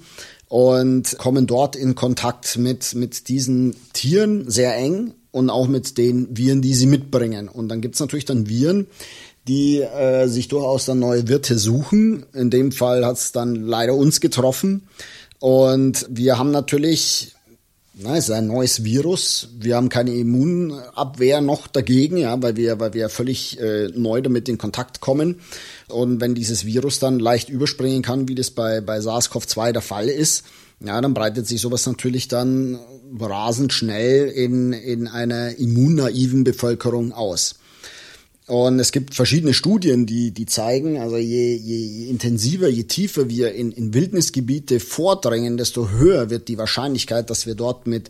und 0.49 1.19
kommen 1.19 1.47
dort 1.47 1.77
in 1.77 1.95
Kontakt 1.95 2.57
mit, 2.59 2.95
mit 2.95 3.29
diesen 3.29 3.77
Tieren 3.93 4.49
sehr 4.49 4.77
eng 4.77 5.15
und 5.33 5.51
auch 5.51 5.69
mit 5.69 5.99
den 5.99 6.37
Viren, 6.37 6.63
die 6.63 6.75
sie 6.75 6.87
mitbringen. 6.87 7.49
Und 7.49 7.69
dann 7.69 7.81
gibt's 7.81 8.01
natürlich 8.01 8.25
dann 8.25 8.49
Viren, 8.49 8.87
die 9.49 9.81
äh, 9.81 10.29
sich 10.29 10.49
durchaus 10.49 10.87
dann 10.87 10.99
neue 10.99 11.29
Wirte 11.29 11.59
suchen. 11.59 12.27
In 12.33 12.51
dem 12.51 12.73
Fall 12.73 13.05
hat's 13.05 13.33
dann 13.33 13.55
leider 13.55 13.95
uns 13.95 14.21
getroffen. 14.21 14.89
Und 15.39 16.07
wir 16.09 16.39
haben 16.39 16.51
natürlich, 16.51 17.36
na, 17.99 18.15
es 18.15 18.29
ist 18.29 18.35
ein 18.35 18.47
neues 18.47 18.85
Virus. 18.85 19.49
Wir 19.59 19.77
haben 19.77 19.89
keine 19.89 20.13
Immunabwehr 20.13 21.41
noch 21.41 21.67
dagegen, 21.67 22.19
ja, 22.19 22.43
weil 22.43 22.55
wir, 22.55 22.79
weil 22.79 22.93
wir 22.93 23.09
völlig 23.09 23.59
äh, 23.59 23.89
neu 23.95 24.21
damit 24.21 24.51
in 24.51 24.59
Kontakt 24.59 25.01
kommen. 25.01 25.41
Und 25.89 26.21
wenn 26.21 26.35
dieses 26.35 26.67
Virus 26.67 26.99
dann 26.99 27.19
leicht 27.19 27.49
überspringen 27.49 28.03
kann, 28.03 28.29
wie 28.29 28.35
das 28.35 28.51
bei, 28.51 28.83
bei 28.83 28.99
SARS-CoV-2 28.99 29.73
der 29.73 29.81
Fall 29.81 30.11
ist, 30.11 30.45
ja, 30.81 31.01
dann 31.01 31.15
breitet 31.15 31.47
sich 31.47 31.63
sowas 31.63 31.87
natürlich 31.87 32.29
dann 32.29 32.79
rasend 33.19 33.73
schnell 33.73 34.29
in, 34.29 34.75
in 34.75 35.09
einer 35.09 35.57
immunnaiven 35.59 36.45
Bevölkerung 36.45 37.13
aus. 37.13 37.55
Und 38.47 38.79
es 38.79 38.93
gibt 38.93 39.15
verschiedene 39.15 39.55
Studien, 39.55 40.07
die, 40.07 40.31
die 40.31 40.47
zeigen, 40.47 41.01
also 41.01 41.17
je, 41.17 41.57
je, 41.57 42.09
intensiver, 42.09 42.69
je 42.69 42.85
tiefer 42.85 43.29
wir 43.29 43.53
in, 43.55 43.73
in 43.73 43.93
Wildnisgebiete 43.93 44.79
vordringen, 44.79 45.57
desto 45.57 45.91
höher 45.91 46.31
wird 46.31 46.47
die 46.47 46.57
Wahrscheinlichkeit, 46.57 47.29
dass 47.29 47.47
wir 47.47 47.57
dort 47.57 47.89
mit, 47.89 48.09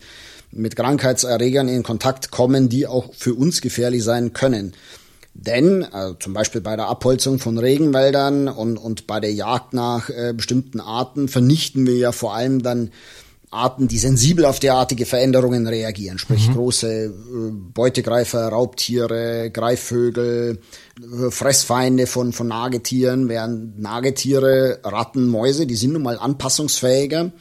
mit 0.52 0.76
Krankheitserregern 0.76 1.68
in 1.68 1.82
Kontakt 1.82 2.30
kommen, 2.30 2.68
die 2.68 2.86
auch 2.86 3.14
für 3.14 3.32
uns 3.32 3.62
gefährlich 3.62 4.04
sein 4.04 4.34
können. 4.34 4.74
Denn 5.32 5.84
also 5.84 6.14
zum 6.14 6.34
Beispiel 6.34 6.60
bei 6.60 6.76
der 6.76 6.88
Abholzung 6.88 7.38
von 7.38 7.56
Regenwäldern 7.56 8.48
und, 8.48 8.76
und 8.76 9.06
bei 9.06 9.20
der 9.20 9.32
Jagd 9.32 9.72
nach 9.72 10.10
äh, 10.10 10.34
bestimmten 10.34 10.80
Arten 10.80 11.28
vernichten 11.28 11.86
wir 11.86 11.96
ja 11.96 12.12
vor 12.12 12.34
allem 12.34 12.62
dann 12.62 12.90
Arten, 13.50 13.88
die 13.88 13.98
sensibel 13.98 14.44
auf 14.44 14.58
derartige 14.60 15.06
Veränderungen 15.06 15.66
reagieren, 15.66 16.18
sprich 16.18 16.48
mhm. 16.48 16.54
große 16.54 17.04
äh, 17.04 17.10
Beutegreifer, 17.52 18.48
Raubtiere, 18.48 19.50
Greifvögel, 19.50 20.60
Fressfeinde 21.28 22.06
von, 22.06 22.32
von 22.32 22.48
Nagetieren, 22.48 23.28
während 23.28 23.78
Nagetiere, 23.78 24.80
Ratten, 24.82 25.28
Mäuse, 25.28 25.66
die 25.66 25.74
sind 25.74 25.92
nun 25.92 26.02
mal 26.02 26.18
anpassungsfähiger, 26.18 27.32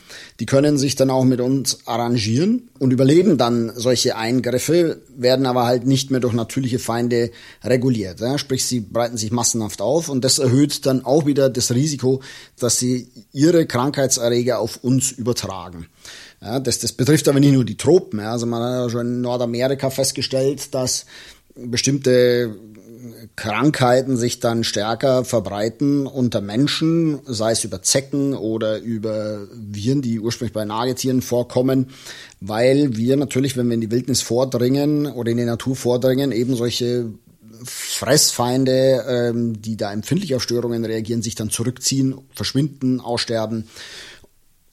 die 0.41 0.45
können 0.45 0.77
sich 0.77 0.97
dann 0.97 1.09
auch 1.09 1.23
mit 1.23 1.39
uns 1.39 1.79
arrangieren 1.85 2.69
und 2.79 2.91
überleben 2.91 3.37
dann 3.37 3.71
solche 3.73 4.17
Eingriffe, 4.17 5.01
werden 5.15 5.45
aber 5.45 5.65
halt 5.65 5.85
nicht 5.85 6.11
mehr 6.11 6.19
durch 6.19 6.33
natürliche 6.33 6.79
Feinde 6.79 7.31
reguliert. 7.63 8.19
Ja? 8.19 8.37
Sprich, 8.37 8.65
sie 8.65 8.81
breiten 8.81 9.15
sich 9.15 9.31
massenhaft 9.31 9.81
auf 9.81 10.09
und 10.09 10.25
das 10.25 10.37
erhöht 10.37 10.85
dann 10.85 11.05
auch 11.05 11.25
wieder 11.25 11.49
das 11.49 11.73
Risiko, 11.73 12.21
dass 12.59 12.77
sie 12.77 13.07
ihre 13.31 13.65
Krankheitserreger 13.65 14.59
auf 14.59 14.83
uns 14.83 15.13
übertragen. 15.13 15.87
Ja, 16.41 16.59
das, 16.59 16.79
das 16.79 16.91
betrifft 16.91 17.29
aber 17.29 17.39
nicht 17.39 17.53
nur 17.53 17.63
die 17.63 17.77
Tropen. 17.77 18.19
Ja. 18.19 18.33
Also 18.33 18.45
man 18.45 18.61
hat 18.61 18.83
ja 18.83 18.89
schon 18.89 19.07
in 19.07 19.21
Nordamerika 19.21 19.89
festgestellt, 19.89 20.75
dass 20.75 21.05
bestimmte 21.55 22.53
Krankheiten 23.35 24.17
sich 24.17 24.39
dann 24.39 24.63
stärker 24.63 25.25
verbreiten 25.25 26.07
unter 26.07 26.41
Menschen, 26.41 27.19
sei 27.25 27.51
es 27.51 27.63
über 27.63 27.81
Zecken 27.81 28.33
oder 28.33 28.79
über 28.79 29.47
Viren, 29.53 30.01
die 30.01 30.19
ursprünglich 30.19 30.53
bei 30.53 30.65
Nagetieren 30.65 31.21
vorkommen, 31.21 31.87
weil 32.41 32.95
wir 32.95 33.17
natürlich, 33.17 33.57
wenn 33.57 33.67
wir 33.67 33.75
in 33.75 33.81
die 33.81 33.91
Wildnis 33.91 34.21
vordringen 34.21 35.07
oder 35.07 35.31
in 35.31 35.37
die 35.37 35.45
Natur 35.45 35.75
vordringen, 35.75 36.31
eben 36.31 36.55
solche 36.55 37.11
Fressfeinde, 37.63 39.05
ähm, 39.07 39.61
die 39.61 39.77
da 39.77 39.91
empfindlich 39.91 40.35
auf 40.35 40.43
Störungen 40.43 40.85
reagieren, 40.85 41.21
sich 41.21 41.35
dann 41.35 41.49
zurückziehen, 41.49 42.15
verschwinden, 42.33 42.99
aussterben. 42.99 43.67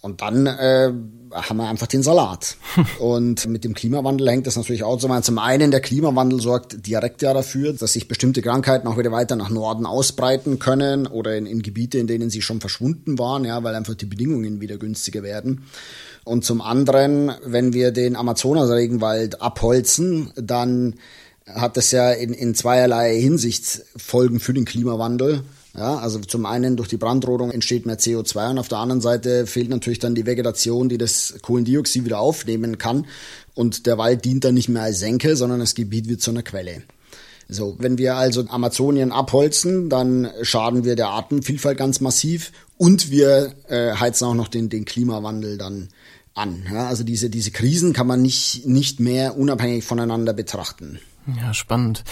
Und 0.03 0.21
dann 0.21 0.47
äh, 0.49 0.93
haben 1.31 1.57
wir 1.59 1.69
einfach 1.69 1.87
den 1.87 2.03
Salat. 2.03 2.57
Und 2.99 3.47
mit 3.47 3.63
dem 3.63 3.73
Klimawandel 3.73 4.29
hängt 4.29 4.49
das 4.49 4.57
natürlich 4.57 4.83
auch 4.83 4.97
zusammen. 4.97 5.23
Zum 5.23 5.39
einen, 5.39 5.71
der 5.71 5.81
Klimawandel 5.81 6.41
sorgt 6.41 6.85
direkt 6.87 7.23
ja 7.23 7.33
dafür, 7.33 7.73
dass 7.73 7.93
sich 7.93 8.09
bestimmte 8.09 8.43
Krankheiten 8.43 8.89
auch 8.89 8.99
wieder 8.99 9.13
weiter 9.13 9.37
nach 9.37 9.49
Norden 9.49 9.87
ausbreiten 9.87 10.59
können 10.59 11.07
oder 11.07 11.37
in, 11.37 11.47
in 11.47 11.63
Gebiete, 11.63 11.99
in 11.99 12.09
denen 12.09 12.31
sie 12.31 12.43
schon 12.43 12.61
verschwunden 12.61 13.17
waren, 13.21 13.45
ja, 13.45 13.63
weil 13.63 13.77
einfach 13.77 13.95
die 13.95 14.07
Bedingungen 14.07 14.61
wieder 14.61 14.77
günstiger 14.77 15.23
werden. 15.23 15.67
Und 16.25 16.45
zum 16.45 16.61
anderen, 16.61 17.31
wenn 17.45 17.73
wir 17.73 17.93
den 17.93 18.17
Amazonas-Regenwald 18.17 19.41
abholzen, 19.41 20.33
dann 20.35 20.97
hat 21.47 21.77
das 21.77 21.93
ja 21.93 22.11
in, 22.11 22.35
in 22.35 22.57
zweierlei 22.57 23.21
Hinsicht 23.21 23.83
Folgen 23.97 24.41
für 24.41 24.53
den 24.53 24.65
Klimawandel. 24.65 25.45
Ja, 25.75 25.97
also 25.97 26.19
zum 26.19 26.45
einen 26.45 26.77
durch 26.77 26.89
die 26.89 26.99
Brandrodung 26.99 27.51
entsteht 27.51 27.87
mehr 27.87 27.99
CO2 27.99 28.51
und 28.51 28.59
auf 28.59 28.69
der 28.69 28.79
anderen 28.79 29.01
Seite 29.01 29.47
fehlt 29.47 29.71
natürlich 29.71 29.99
dann 29.99 30.15
die 30.15 30.27
Vegetation, 30.27 30.91
die 30.91 30.99
das 30.99 31.37
Kohlendioxid 31.41 32.05
wieder 32.05 32.21
aufnehmen 32.21 32.77
kann. 32.77 33.07
Und 33.55 33.87
der 33.87 33.97
Wald 33.97 34.25
dient 34.25 34.45
dann 34.45 34.55
nicht 34.55 34.69
mehr 34.69 34.83
als 34.83 34.99
Senke, 34.99 35.35
sondern 35.35 35.61
das 35.61 35.75
Gebiet 35.75 36.09
wird 36.09 36.21
zu 36.21 36.31
einer 36.31 36.43
Quelle. 36.43 36.83
So, 37.49 37.77
wenn 37.79 37.99
wir 37.99 38.17
also 38.17 38.45
Amazonien 38.49 39.13
abholzen, 39.13 39.89
dann 39.89 40.31
schaden 40.43 40.85
wir 40.85 40.95
der 40.95 41.09
Artenvielfalt 41.09 41.79
ganz 41.79 42.01
massiv 42.01 42.53
und 42.77 43.11
wir 43.11 43.55
äh, 43.69 43.95
heizen 43.95 44.27
auch 44.27 44.35
noch 44.35 44.49
den, 44.49 44.69
den 44.69 44.85
Klimawandel 44.85 45.59
dann 45.59 45.89
an. 46.35 46.65
Ja, 46.71 46.87
also 46.87 47.05
diese, 47.05 47.31
diese 47.31 47.51
Krisen 47.51 47.93
kann 47.93 48.07
man 48.07 48.23
nicht, 48.23 48.67
nicht 48.67 49.01
mehr 49.01 49.37
unabhängig 49.37 49.85
voneinander 49.85 50.33
betrachten. 50.33 50.99
Ja, 51.41 51.55
spannend. 51.55 52.05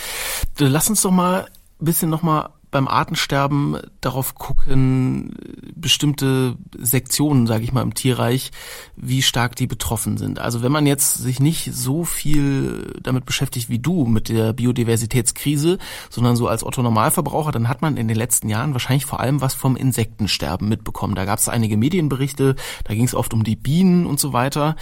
Lass 0.58 0.88
uns 0.88 1.02
doch 1.02 1.10
mal 1.10 1.46
ein 1.80 1.84
bisschen 1.84 2.10
noch 2.10 2.22
mal 2.22 2.50
beim 2.70 2.88
Artensterben 2.88 3.78
darauf 4.00 4.34
gucken, 4.34 5.34
bestimmte 5.74 6.56
Sektionen, 6.78 7.46
sage 7.46 7.64
ich 7.64 7.72
mal, 7.72 7.82
im 7.82 7.94
Tierreich, 7.94 8.50
wie 8.96 9.22
stark 9.22 9.56
die 9.56 9.66
betroffen 9.66 10.16
sind. 10.16 10.38
Also 10.38 10.62
wenn 10.62 10.72
man 10.72 10.86
jetzt 10.86 11.14
sich 11.14 11.40
nicht 11.40 11.72
so 11.74 12.04
viel 12.04 12.94
damit 13.02 13.26
beschäftigt 13.26 13.68
wie 13.68 13.78
du 13.78 14.04
mit 14.06 14.28
der 14.28 14.52
Biodiversitätskrise, 14.52 15.78
sondern 16.10 16.36
so 16.36 16.48
als 16.48 16.64
Otto 16.64 16.82
Normalverbraucher, 16.82 17.52
dann 17.52 17.68
hat 17.68 17.82
man 17.82 17.96
in 17.96 18.08
den 18.08 18.16
letzten 18.16 18.48
Jahren 18.48 18.72
wahrscheinlich 18.72 19.06
vor 19.06 19.20
allem 19.20 19.40
was 19.40 19.54
vom 19.54 19.76
Insektensterben 19.76 20.68
mitbekommen. 20.68 21.14
Da 21.14 21.24
gab 21.24 21.38
es 21.38 21.48
einige 21.48 21.76
Medienberichte, 21.76 22.56
da 22.84 22.94
ging 22.94 23.04
es 23.04 23.14
oft 23.14 23.34
um 23.34 23.44
die 23.44 23.56
Bienen 23.56 24.06
und 24.06 24.20
so 24.20 24.32
weiter. 24.32 24.76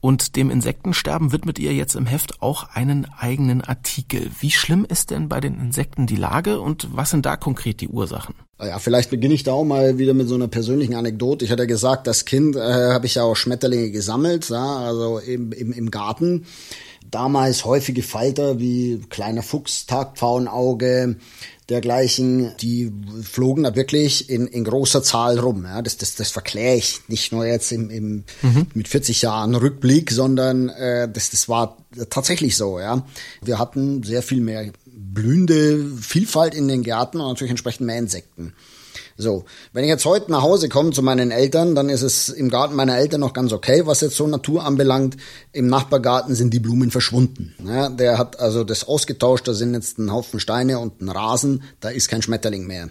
Und 0.00 0.36
dem 0.36 0.50
Insektensterben 0.50 1.30
widmet 1.30 1.58
ihr 1.58 1.74
jetzt 1.74 1.94
im 1.94 2.06
Heft 2.06 2.40
auch 2.40 2.64
einen 2.74 3.06
eigenen 3.18 3.60
Artikel. 3.60 4.30
Wie 4.40 4.50
schlimm 4.50 4.86
ist 4.88 5.10
denn 5.10 5.28
bei 5.28 5.40
den 5.40 5.60
Insekten 5.60 6.06
die 6.06 6.16
Lage 6.16 6.60
und 6.60 6.88
was 6.92 7.10
sind 7.10 7.26
da 7.26 7.36
konkret 7.36 7.82
die 7.82 7.88
Ursachen? 7.88 8.34
Ja, 8.58 8.78
vielleicht 8.78 9.10
beginne 9.10 9.34
ich 9.34 9.42
da 9.42 9.52
auch 9.52 9.64
mal 9.64 9.98
wieder 9.98 10.14
mit 10.14 10.28
so 10.28 10.34
einer 10.34 10.48
persönlichen 10.48 10.94
Anekdote. 10.94 11.44
Ich 11.44 11.50
hatte 11.50 11.66
gesagt, 11.66 12.08
als 12.08 12.24
Kind 12.24 12.56
äh, 12.56 12.60
habe 12.60 13.06
ich 13.06 13.14
ja 13.14 13.24
auch 13.24 13.36
Schmetterlinge 13.36 13.90
gesammelt, 13.90 14.48
ja, 14.48 14.78
also 14.78 15.18
im, 15.18 15.52
im, 15.52 15.72
im 15.72 15.90
Garten. 15.90 16.46
Damals 17.10 17.64
häufige 17.64 18.02
Falter 18.02 18.58
wie 18.58 19.00
kleiner 19.08 19.42
Fuchs, 19.42 19.86
Tagpfauenauge, 19.86 21.16
dergleichen, 21.70 22.52
die 22.60 22.92
flogen 23.22 23.62
da 23.62 23.76
wirklich 23.76 24.28
in, 24.28 24.46
in 24.46 24.64
großer 24.64 25.02
Zahl 25.02 25.38
rum. 25.38 25.64
Ja. 25.64 25.82
Das, 25.82 25.96
das, 25.96 26.16
das 26.16 26.30
verkläre 26.30 26.76
ich 26.76 27.00
nicht 27.08 27.32
nur 27.32 27.46
jetzt 27.46 27.72
im, 27.72 27.90
im, 27.90 28.24
mhm. 28.42 28.66
mit 28.74 28.88
40 28.88 29.22
Jahren 29.22 29.54
Rückblick, 29.54 30.10
sondern 30.10 30.68
äh, 30.68 31.08
das, 31.10 31.30
das 31.30 31.48
war 31.48 31.78
tatsächlich 32.10 32.56
so. 32.56 32.80
Ja. 32.80 33.06
Wir 33.40 33.58
hatten 33.58 34.02
sehr 34.02 34.22
viel 34.22 34.40
mehr 34.40 34.72
blühende 34.84 35.86
Vielfalt 36.00 36.54
in 36.54 36.68
den 36.68 36.82
Gärten 36.82 37.20
und 37.20 37.28
natürlich 37.28 37.50
entsprechend 37.50 37.86
mehr 37.86 37.98
Insekten. 37.98 38.52
So, 39.20 39.44
wenn 39.74 39.84
ich 39.84 39.90
jetzt 39.90 40.06
heute 40.06 40.30
nach 40.30 40.40
Hause 40.40 40.70
komme 40.70 40.92
zu 40.92 41.02
meinen 41.02 41.30
Eltern, 41.30 41.74
dann 41.74 41.90
ist 41.90 42.00
es 42.00 42.30
im 42.30 42.48
Garten 42.48 42.74
meiner 42.74 42.96
Eltern 42.96 43.20
noch 43.20 43.34
ganz 43.34 43.52
okay, 43.52 43.82
was 43.84 44.00
jetzt 44.00 44.16
so 44.16 44.26
Natur 44.26 44.64
anbelangt. 44.64 45.18
Im 45.52 45.66
Nachbargarten 45.66 46.34
sind 46.34 46.54
die 46.54 46.58
Blumen 46.58 46.90
verschwunden. 46.90 47.54
Ja, 47.66 47.90
der 47.90 48.16
hat 48.16 48.40
also 48.40 48.64
das 48.64 48.88
ausgetauscht, 48.88 49.46
da 49.46 49.52
sind 49.52 49.74
jetzt 49.74 49.98
ein 49.98 50.10
Haufen 50.10 50.40
Steine 50.40 50.78
und 50.78 51.02
ein 51.02 51.10
Rasen, 51.10 51.62
da 51.80 51.90
ist 51.90 52.08
kein 52.08 52.22
Schmetterling 52.22 52.66
mehr. 52.66 52.88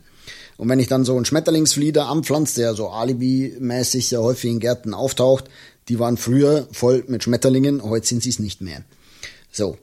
Und 0.57 0.69
wenn 0.69 0.79
ich 0.79 0.87
dann 0.87 1.03
so 1.03 1.15
einen 1.15 1.25
Schmetterlingsflieder 1.25 2.07
anpflanze, 2.07 2.61
der 2.61 2.75
so 2.75 2.89
alibi-mäßig 2.89 4.11
ja 4.11 4.19
häufig 4.19 4.51
in 4.51 4.59
Gärten 4.59 4.93
auftaucht, 4.93 5.45
die 5.87 5.97
waren 5.97 6.17
früher 6.17 6.67
voll 6.71 7.03
mit 7.07 7.23
Schmetterlingen, 7.23 7.83
heute 7.83 8.05
sind 8.05 8.21
sie 8.21 8.29
es 8.29 8.37
nicht 8.37 8.61
mehr. 8.61 8.83
So, 9.51 9.77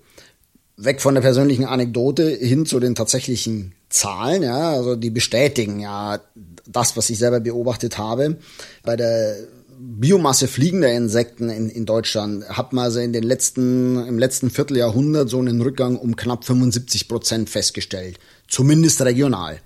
weg 0.76 1.00
von 1.00 1.14
der 1.14 1.22
persönlichen 1.22 1.64
Anekdote 1.64 2.28
hin 2.28 2.66
zu 2.66 2.80
den 2.80 2.94
tatsächlichen 2.94 3.72
Zahlen, 3.88 4.42
ja, 4.42 4.72
also 4.72 4.96
die 4.96 5.10
bestätigen 5.10 5.80
ja 5.80 6.20
das, 6.66 6.96
was 6.96 7.08
ich 7.08 7.18
selber 7.18 7.40
beobachtet 7.40 7.98
habe. 7.98 8.36
Bei 8.82 8.96
der 8.96 9.36
Biomasse 9.78 10.48
fliegender 10.48 10.92
Insekten 10.92 11.50
in, 11.50 11.68
in 11.68 11.86
Deutschland 11.86 12.48
hat 12.48 12.72
man 12.72 12.84
also 12.84 13.00
in 13.00 13.12
den 13.12 13.22
letzten, 13.22 14.06
im 14.06 14.18
letzten 14.18 14.50
Vierteljahrhundert 14.50 15.28
so 15.28 15.38
einen 15.38 15.60
Rückgang 15.60 15.96
um 15.96 16.16
knapp 16.16 16.44
75 16.44 17.08
Prozent 17.08 17.50
festgestellt. 17.50 18.18
Zumindest 18.48 19.02
regional. 19.02 19.60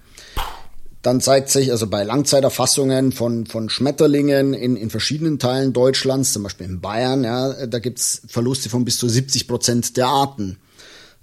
Dann 1.03 1.21
zeigt 1.21 1.49
sich 1.49 1.71
also 1.71 1.87
bei 1.87 2.03
Langzeiterfassungen 2.03 3.13
von, 3.13 3.47
von 3.47 3.71
Schmetterlingen 3.71 4.53
in, 4.53 4.77
in 4.77 4.91
verschiedenen 4.91 5.39
Teilen 5.39 5.73
Deutschlands, 5.73 6.33
zum 6.33 6.43
Beispiel 6.43 6.67
in 6.67 6.81
Bayern, 6.81 7.25
ja, 7.25 7.67
da 7.67 7.79
gibt's 7.79 8.21
Verluste 8.27 8.69
von 8.69 8.85
bis 8.85 8.99
zu 8.99 9.09
70 9.09 9.49
Prozent 9.49 9.97
der 9.97 10.09
Arten. 10.09 10.59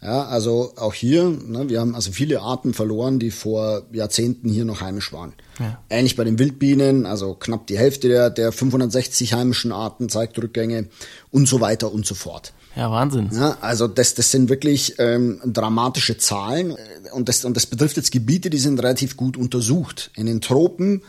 Ja, 0.01 0.25
also 0.25 0.74
auch 0.77 0.94
hier, 0.94 1.24
ne, 1.24 1.70
wir 1.70 1.80
haben 1.80 1.96
also 1.96 2.12
viele 2.12 2.42
Arten 2.42 2.75
verloren, 2.75 3.18
die 3.18 3.32
vor 3.32 3.82
Jahrzehnten 3.92 4.48
hier 4.48 4.63
noch 4.63 4.82
heimisch 4.82 5.12
waren. 5.12 5.34
Ja. 5.60 5.82
Ähnlich 5.89 6.16
bei 6.16 6.24
den 6.24 6.38
Wildbienen, 6.38 7.08
also 7.08 7.34
knapp 7.34 7.66
die 7.66 7.80
Hälfte 7.80 8.08
der, 8.08 8.30
der 8.30 8.51
560 8.51 9.34
heimischen 9.34 9.72
Arten 9.72 10.08
zeigt 10.08 10.38
Rückgänge 10.38 10.88
und 11.32 11.48
so 11.48 11.62
weiter 11.62 11.92
und 11.92 12.06
so 12.06 12.13
fort. 12.13 12.54
Ja, 12.75 12.92
Wahnsinn. 12.92 13.32
Ja, 13.34 13.58
also 13.62 13.88
das, 13.88 14.13
das 14.13 14.30
sind 14.30 14.50
wirklich 14.50 14.96
ähm, 15.00 15.42
dramatische 15.44 16.20
Zahlen 16.20 16.75
und 17.13 17.27
das, 17.27 17.44
und 17.44 17.58
das 17.58 17.66
betrifft 17.66 17.98
jetzt 17.98 18.12
Gebiete, 18.12 18.51
die 18.51 18.60
sind 18.60 18.80
relativ 18.80 19.18
gut 19.18 19.36
untersucht. 19.36 20.12
In 20.16 20.27
den 20.27 20.42
Tropen 20.42 21.01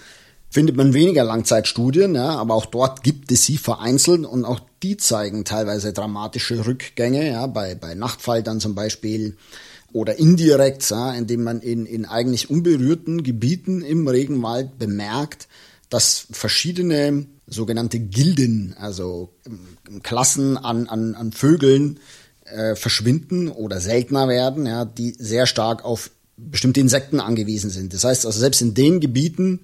findet 0.50 0.76
man 0.76 0.94
weniger 0.94 1.24
Langzeitstudien, 1.24 2.14
ja, 2.14 2.30
aber 2.30 2.54
auch 2.54 2.66
dort 2.66 3.02
gibt 3.02 3.30
es 3.32 3.44
sie 3.44 3.58
vereinzelt 3.58 4.24
und 4.24 4.44
auch 4.44 4.60
die 4.82 4.96
zeigen 4.96 5.44
teilweise 5.44 5.92
dramatische 5.92 6.66
Rückgänge, 6.66 7.30
ja, 7.30 7.46
bei, 7.46 7.74
bei 7.74 7.94
Nachtfaltern 7.94 8.60
zum 8.60 8.74
Beispiel 8.74 9.36
oder 9.92 10.18
indirekt, 10.18 10.88
ja, 10.90 11.12
indem 11.12 11.44
man 11.44 11.60
in, 11.60 11.86
in 11.86 12.04
eigentlich 12.04 12.50
unberührten 12.50 13.22
Gebieten 13.22 13.82
im 13.82 14.06
Regenwald 14.06 14.78
bemerkt, 14.78 15.48
dass 15.90 16.26
verschiedene 16.30 17.26
sogenannte 17.46 17.98
Gilden, 17.98 18.74
also 18.78 19.30
ähm, 19.46 20.02
Klassen 20.02 20.56
an, 20.56 20.86
an, 20.88 21.14
an 21.14 21.32
Vögeln 21.32 21.98
äh, 22.44 22.74
verschwinden 22.74 23.48
oder 23.48 23.80
seltener 23.80 24.28
werden, 24.28 24.66
ja, 24.66 24.84
die 24.84 25.14
sehr 25.18 25.46
stark 25.46 25.84
auf 25.84 26.10
bestimmte 26.36 26.80
Insekten 26.80 27.20
angewiesen 27.20 27.70
sind. 27.70 27.94
Das 27.94 28.04
heißt 28.04 28.26
also, 28.26 28.38
selbst 28.38 28.60
in 28.60 28.74
den 28.74 29.00
Gebieten 29.00 29.60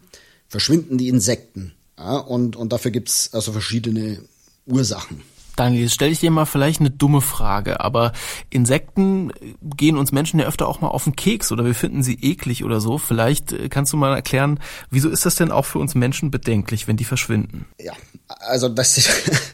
verschwinden 0.54 0.98
die 0.98 1.08
Insekten. 1.08 1.72
Ja, 1.98 2.18
und, 2.18 2.54
und 2.54 2.72
dafür 2.72 2.92
gibt's 2.92 3.30
also 3.32 3.50
verschiedene 3.50 4.20
Ursachen. 4.66 5.22
Daniel, 5.56 5.82
jetzt 5.82 5.94
stelle 5.94 6.12
ich 6.12 6.20
dir 6.20 6.30
mal 6.30 6.44
vielleicht 6.44 6.78
eine 6.78 6.92
dumme 6.92 7.20
Frage, 7.20 7.80
aber 7.80 8.12
Insekten 8.50 9.32
gehen 9.76 9.96
uns 9.96 10.12
Menschen 10.12 10.38
ja 10.38 10.46
öfter 10.46 10.68
auch 10.68 10.80
mal 10.80 10.88
auf 10.88 11.04
den 11.04 11.16
Keks 11.16 11.50
oder 11.50 11.64
wir 11.64 11.74
finden 11.74 12.04
sie 12.04 12.14
eklig 12.22 12.62
oder 12.62 12.80
so. 12.80 12.98
Vielleicht 12.98 13.50
äh, 13.50 13.68
kannst 13.68 13.92
du 13.92 13.96
mal 13.96 14.14
erklären, 14.14 14.60
wieso 14.90 15.08
ist 15.08 15.26
das 15.26 15.34
denn 15.34 15.50
auch 15.50 15.64
für 15.64 15.80
uns 15.80 15.96
Menschen 15.96 16.30
bedenklich, 16.30 16.86
wenn 16.86 16.96
die 16.96 17.04
verschwinden? 17.04 17.66
Ja, 17.80 17.94
also 18.28 18.68
das 18.68 18.96
ist, 18.96 19.10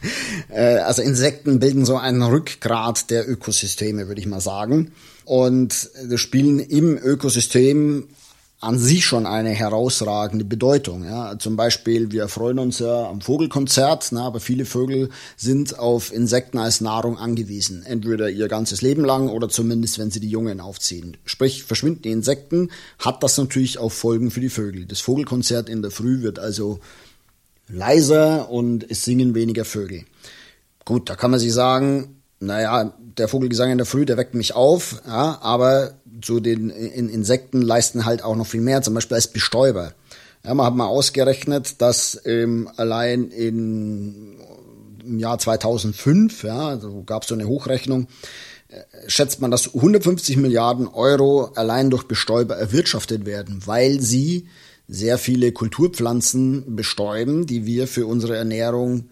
äh, 0.49 0.77
also 0.77 1.01
Insekten 1.01 1.57
bilden 1.57 1.83
so 1.83 1.97
ein 1.97 2.21
Rückgrat 2.21 3.09
der 3.09 3.27
Ökosysteme, 3.27 4.07
würde 4.07 4.21
ich 4.21 4.27
mal 4.27 4.39
sagen. 4.39 4.91
Und 5.25 5.89
spielen 6.17 6.59
im 6.59 6.95
Ökosystem 6.95 8.07
an 8.61 8.77
sich 8.77 9.05
schon 9.05 9.25
eine 9.25 9.49
herausragende 9.49 10.45
Bedeutung. 10.45 11.03
Ja. 11.03 11.37
Zum 11.39 11.55
Beispiel, 11.55 12.11
wir 12.11 12.27
freuen 12.27 12.59
uns 12.59 12.77
ja 12.77 13.09
am 13.09 13.19
Vogelkonzert, 13.19 14.09
na, 14.11 14.23
aber 14.23 14.39
viele 14.39 14.65
Vögel 14.65 15.09
sind 15.35 15.79
auf 15.79 16.13
Insekten 16.13 16.59
als 16.59 16.79
Nahrung 16.79 17.17
angewiesen. 17.17 17.83
Entweder 17.83 18.29
ihr 18.29 18.47
ganzes 18.47 18.83
Leben 18.83 19.03
lang 19.03 19.29
oder 19.29 19.49
zumindest, 19.49 19.97
wenn 19.97 20.11
sie 20.11 20.19
die 20.19 20.29
Jungen 20.29 20.61
aufziehen. 20.61 21.17
Sprich, 21.25 21.63
verschwinden 21.63 22.03
die 22.03 22.11
Insekten, 22.11 22.69
hat 22.99 23.23
das 23.23 23.35
natürlich 23.39 23.79
auch 23.79 23.91
Folgen 23.91 24.29
für 24.29 24.41
die 24.41 24.49
Vögel. 24.49 24.85
Das 24.85 25.01
Vogelkonzert 25.01 25.67
in 25.67 25.81
der 25.81 25.89
Früh 25.89 26.21
wird 26.21 26.37
also 26.37 26.79
leiser 27.67 28.49
und 28.51 28.89
es 28.89 29.03
singen 29.03 29.33
weniger 29.33 29.65
Vögel. 29.65 30.05
Gut, 30.85 31.09
da 31.09 31.15
kann 31.15 31.31
man 31.31 31.39
sich 31.39 31.53
sagen, 31.53 32.20
naja, 32.41 32.93
der 33.17 33.27
Vogelgesang 33.27 33.71
in 33.71 33.77
der 33.77 33.85
Früh, 33.85 34.05
der 34.05 34.17
weckt 34.17 34.33
mich 34.33 34.55
auf, 34.55 35.01
ja, 35.07 35.37
aber 35.41 35.93
zu 36.21 36.39
den 36.39 36.69
in 36.69 37.07
Insekten 37.07 37.61
leisten 37.61 38.05
halt 38.05 38.23
auch 38.23 38.35
noch 38.35 38.47
viel 38.47 38.61
mehr, 38.61 38.81
zum 38.81 38.95
Beispiel 38.95 39.15
als 39.15 39.27
Bestäuber. 39.27 39.93
Ja, 40.43 40.53
man 40.55 40.65
hat 40.65 40.75
mal 40.75 40.87
ausgerechnet, 40.87 41.81
dass 41.81 42.19
ähm, 42.25 42.67
allein 42.77 43.29
in, 43.29 44.39
im 45.03 45.19
Jahr 45.19 45.37
2005, 45.37 46.43
ja, 46.43 46.67
also 46.67 47.03
gab 47.05 47.23
es 47.23 47.29
so 47.29 47.35
eine 47.35 47.47
Hochrechnung, 47.47 48.07
äh, 48.69 48.81
schätzt 49.07 49.39
man, 49.39 49.51
dass 49.51 49.75
150 49.75 50.37
Milliarden 50.37 50.87
Euro 50.87 51.51
allein 51.55 51.91
durch 51.91 52.07
Bestäuber 52.07 52.55
erwirtschaftet 52.55 53.27
werden, 53.27 53.61
weil 53.65 54.01
sie 54.01 54.47
sehr 54.87 55.19
viele 55.19 55.51
Kulturpflanzen 55.51 56.75
bestäuben, 56.75 57.45
die 57.45 57.67
wir 57.67 57.87
für 57.87 58.07
unsere 58.07 58.35
Ernährung 58.35 59.10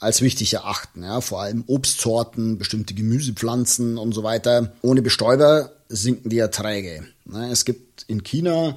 als 0.00 0.22
wichtig 0.22 0.54
erachten. 0.54 1.02
Ja, 1.02 1.20
vor 1.20 1.42
allem 1.42 1.64
Obstsorten, 1.66 2.58
bestimmte 2.58 2.94
Gemüsepflanzen 2.94 3.98
und 3.98 4.12
so 4.12 4.22
weiter. 4.22 4.72
Ohne 4.82 5.02
Bestäuber 5.02 5.72
sinken 5.88 6.30
die 6.30 6.38
Erträge. 6.38 7.06
Es 7.50 7.64
gibt 7.64 8.04
in 8.08 8.24
China 8.24 8.76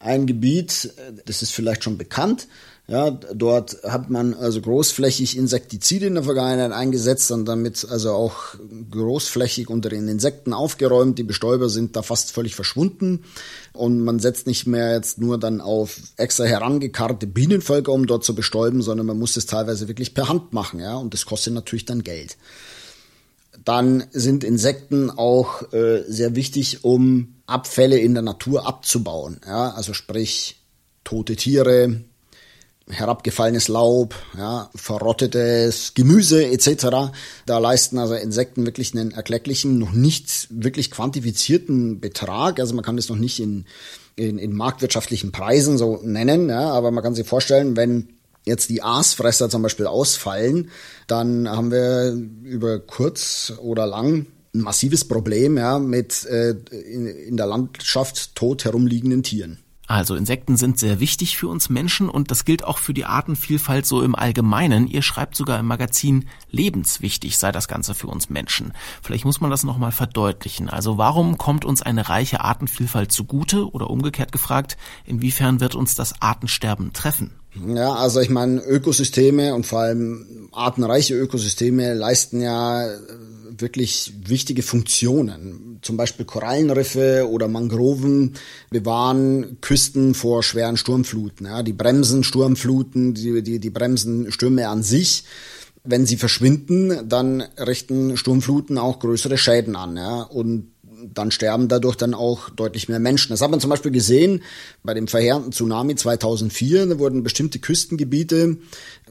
ein 0.00 0.26
Gebiet, 0.26 0.92
das 1.24 1.40
ist 1.42 1.52
vielleicht 1.52 1.84
schon 1.84 1.96
bekannt, 1.96 2.48
ja, 2.86 3.10
dort 3.10 3.78
hat 3.84 4.10
man 4.10 4.34
also 4.34 4.60
großflächig 4.60 5.38
Insektizide 5.38 6.04
in 6.04 6.14
der 6.14 6.22
Vergangenheit 6.22 6.72
eingesetzt 6.72 7.30
und 7.30 7.46
damit 7.46 7.86
also 7.88 8.12
auch 8.12 8.56
großflächig 8.90 9.70
unter 9.70 9.88
den 9.88 10.06
Insekten 10.06 10.52
aufgeräumt. 10.52 11.18
Die 11.18 11.22
Bestäuber 11.22 11.70
sind 11.70 11.96
da 11.96 12.02
fast 12.02 12.32
völlig 12.32 12.54
verschwunden 12.54 13.24
und 13.72 14.00
man 14.00 14.18
setzt 14.18 14.46
nicht 14.46 14.66
mehr 14.66 14.92
jetzt 14.92 15.18
nur 15.18 15.38
dann 15.38 15.62
auf 15.62 15.98
extra 16.18 16.44
herangekarrte 16.44 17.26
Bienenvölker, 17.26 17.90
um 17.90 18.06
dort 18.06 18.22
zu 18.22 18.34
bestäuben, 18.34 18.82
sondern 18.82 19.06
man 19.06 19.18
muss 19.18 19.38
es 19.38 19.46
teilweise 19.46 19.88
wirklich 19.88 20.12
per 20.12 20.28
Hand 20.28 20.52
machen, 20.52 20.78
ja, 20.78 20.96
und 20.96 21.14
das 21.14 21.24
kostet 21.24 21.54
natürlich 21.54 21.86
dann 21.86 22.02
Geld. 22.02 22.36
Dann 23.64 24.04
sind 24.12 24.44
Insekten 24.44 25.10
auch 25.10 25.72
äh, 25.72 26.02
sehr 26.06 26.36
wichtig, 26.36 26.84
um 26.84 27.36
Abfälle 27.46 27.96
in 27.96 28.12
der 28.12 28.22
Natur 28.22 28.66
abzubauen, 28.66 29.40
ja, 29.46 29.70
also 29.70 29.94
sprich 29.94 30.60
tote 31.02 31.36
Tiere, 31.36 32.04
herabgefallenes 32.88 33.68
Laub, 33.68 34.14
ja, 34.36 34.70
verrottetes 34.74 35.94
Gemüse 35.94 36.46
etc. 36.46 37.12
Da 37.46 37.58
leisten 37.58 37.98
also 37.98 38.14
Insekten 38.14 38.66
wirklich 38.66 38.94
einen 38.94 39.12
erklecklichen, 39.12 39.78
noch 39.78 39.92
nicht 39.92 40.48
wirklich 40.50 40.90
quantifizierten 40.90 42.00
Betrag. 42.00 42.60
Also 42.60 42.74
man 42.74 42.84
kann 42.84 42.96
das 42.96 43.08
noch 43.08 43.16
nicht 43.16 43.40
in, 43.40 43.64
in, 44.16 44.38
in 44.38 44.52
marktwirtschaftlichen 44.52 45.32
Preisen 45.32 45.78
so 45.78 46.00
nennen, 46.02 46.48
ja, 46.48 46.70
aber 46.70 46.90
man 46.90 47.02
kann 47.02 47.14
sich 47.14 47.26
vorstellen, 47.26 47.76
wenn 47.76 48.10
jetzt 48.44 48.68
die 48.68 48.82
Aasfresser 48.82 49.48
zum 49.48 49.62
Beispiel 49.62 49.86
ausfallen, 49.86 50.70
dann 51.06 51.48
haben 51.48 51.70
wir 51.70 52.12
über 52.42 52.78
kurz 52.78 53.54
oder 53.58 53.86
lang 53.86 54.26
ein 54.54 54.60
massives 54.60 55.06
Problem 55.06 55.56
ja, 55.56 55.78
mit 55.78 56.24
äh, 56.26 56.50
in, 56.70 57.06
in 57.06 57.36
der 57.36 57.46
Landschaft 57.46 58.34
tot 58.34 58.64
herumliegenden 58.64 59.22
Tieren. 59.22 59.63
Also 59.86 60.14
Insekten 60.14 60.56
sind 60.56 60.78
sehr 60.78 60.98
wichtig 60.98 61.36
für 61.36 61.48
uns 61.48 61.68
Menschen 61.68 62.08
und 62.08 62.30
das 62.30 62.46
gilt 62.46 62.64
auch 62.64 62.78
für 62.78 62.94
die 62.94 63.04
Artenvielfalt 63.04 63.84
so 63.84 64.02
im 64.02 64.14
Allgemeinen. 64.14 64.86
Ihr 64.86 65.02
schreibt 65.02 65.36
sogar 65.36 65.60
im 65.60 65.66
Magazin, 65.66 66.26
lebenswichtig 66.50 67.36
sei 67.36 67.52
das 67.52 67.68
Ganze 67.68 67.94
für 67.94 68.06
uns 68.06 68.30
Menschen. 68.30 68.72
Vielleicht 69.02 69.26
muss 69.26 69.42
man 69.42 69.50
das 69.50 69.62
nochmal 69.62 69.92
verdeutlichen. 69.92 70.70
Also 70.70 70.96
warum 70.96 71.36
kommt 71.36 71.66
uns 71.66 71.82
eine 71.82 72.08
reiche 72.08 72.40
Artenvielfalt 72.40 73.12
zugute 73.12 73.70
oder 73.70 73.90
umgekehrt 73.90 74.32
gefragt, 74.32 74.78
inwiefern 75.04 75.60
wird 75.60 75.74
uns 75.74 75.94
das 75.94 76.20
Artensterben 76.22 76.94
treffen? 76.94 77.32
Ja, 77.66 77.92
also 77.94 78.20
ich 78.20 78.30
meine, 78.30 78.60
Ökosysteme 78.62 79.54
und 79.54 79.66
vor 79.66 79.80
allem 79.80 80.48
artenreiche 80.52 81.14
Ökosysteme 81.14 81.94
leisten 81.94 82.40
ja 82.40 82.88
wirklich 83.50 84.12
wichtige 84.24 84.62
Funktionen. 84.62 85.73
Zum 85.84 85.96
Beispiel 85.96 86.24
Korallenriffe 86.26 87.28
oder 87.30 87.46
Mangroven 87.46 88.34
bewahren 88.70 89.58
Küsten 89.60 90.14
vor 90.14 90.42
schweren 90.42 90.76
Sturmfluten. 90.76 91.46
Ja, 91.46 91.62
die 91.62 91.72
bremsen 91.72 92.24
Sturmfluten, 92.24 93.14
die, 93.14 93.42
die, 93.42 93.58
die 93.60 93.70
bremsen 93.70 94.32
Stürme 94.32 94.68
an 94.68 94.82
sich. 94.82 95.24
Wenn 95.84 96.06
sie 96.06 96.16
verschwinden, 96.16 97.08
dann 97.08 97.42
richten 97.58 98.16
Sturmfluten 98.16 98.78
auch 98.78 98.98
größere 98.98 99.36
Schäden 99.36 99.76
an. 99.76 99.96
Ja, 99.96 100.22
und 100.22 100.73
dann 101.12 101.30
sterben 101.30 101.68
dadurch 101.68 101.96
dann 101.96 102.14
auch 102.14 102.50
deutlich 102.50 102.88
mehr 102.88 102.98
Menschen. 102.98 103.30
Das 103.30 103.40
hat 103.40 103.50
man 103.50 103.60
zum 103.60 103.70
Beispiel 103.70 103.90
gesehen 103.90 104.42
bei 104.82 104.94
dem 104.94 105.08
verheerenden 105.08 105.52
Tsunami 105.52 105.94
2004. 105.96 106.86
Da 106.86 106.98
wurden 106.98 107.22
bestimmte 107.22 107.58
Küstengebiete 107.58 108.56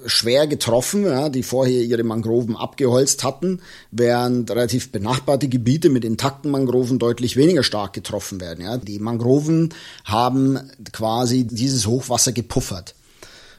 schwer 0.06 0.48
getroffen, 0.48 1.06
ja, 1.06 1.30
die 1.30 1.44
vorher 1.44 1.82
ihre 1.84 2.04
Mangroven 2.04 2.56
abgeholzt 2.56 3.24
hatten, 3.24 3.62
während 3.92 4.50
relativ 4.50 4.92
benachbarte 4.92 5.48
Gebiete 5.48 5.90
mit 5.90 6.06
intakten 6.06 6.52
Mangroven 6.52 7.00
deutlich 7.00 7.38
weniger 7.38 7.64
stark 7.64 7.94
getroffen 7.94 8.42
werden. 8.42 8.64
Ja. 8.64 8.78
Die 8.78 9.00
Mangroven 9.00 9.74
haben 10.06 10.60
quasi 10.92 11.46
dieses 11.46 11.88
Hochwasser 11.88 12.32
gepuffert. 12.32 12.96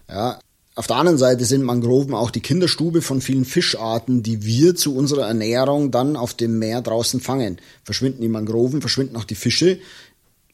Ja. 0.09 0.39
Auf 0.77 0.89
der 0.89 0.97
anderen 0.97 1.19
Seite 1.19 1.45
sind 1.45 1.63
Mangroven 1.63 2.15
auch 2.15 2.33
die 2.33 2.41
Kinderstube 2.41 3.01
von 3.01 3.21
vielen 3.21 3.45
Fischarten, 3.45 4.25
die 4.25 4.45
wir 4.45 4.75
zu 4.75 4.97
unserer 4.97 5.29
Ernährung 5.29 5.93
dann 5.93 6.17
auf 6.17 6.35
dem 6.35 6.59
Meer 6.59 6.83
draußen 6.83 7.21
fangen. 7.21 7.59
Verschwinden 7.85 8.23
die 8.23 8.29
Mangroven, 8.29 8.81
verschwinden 8.81 9.17
auch 9.17 9.25
die 9.25 9.37
Fische. 9.37 9.79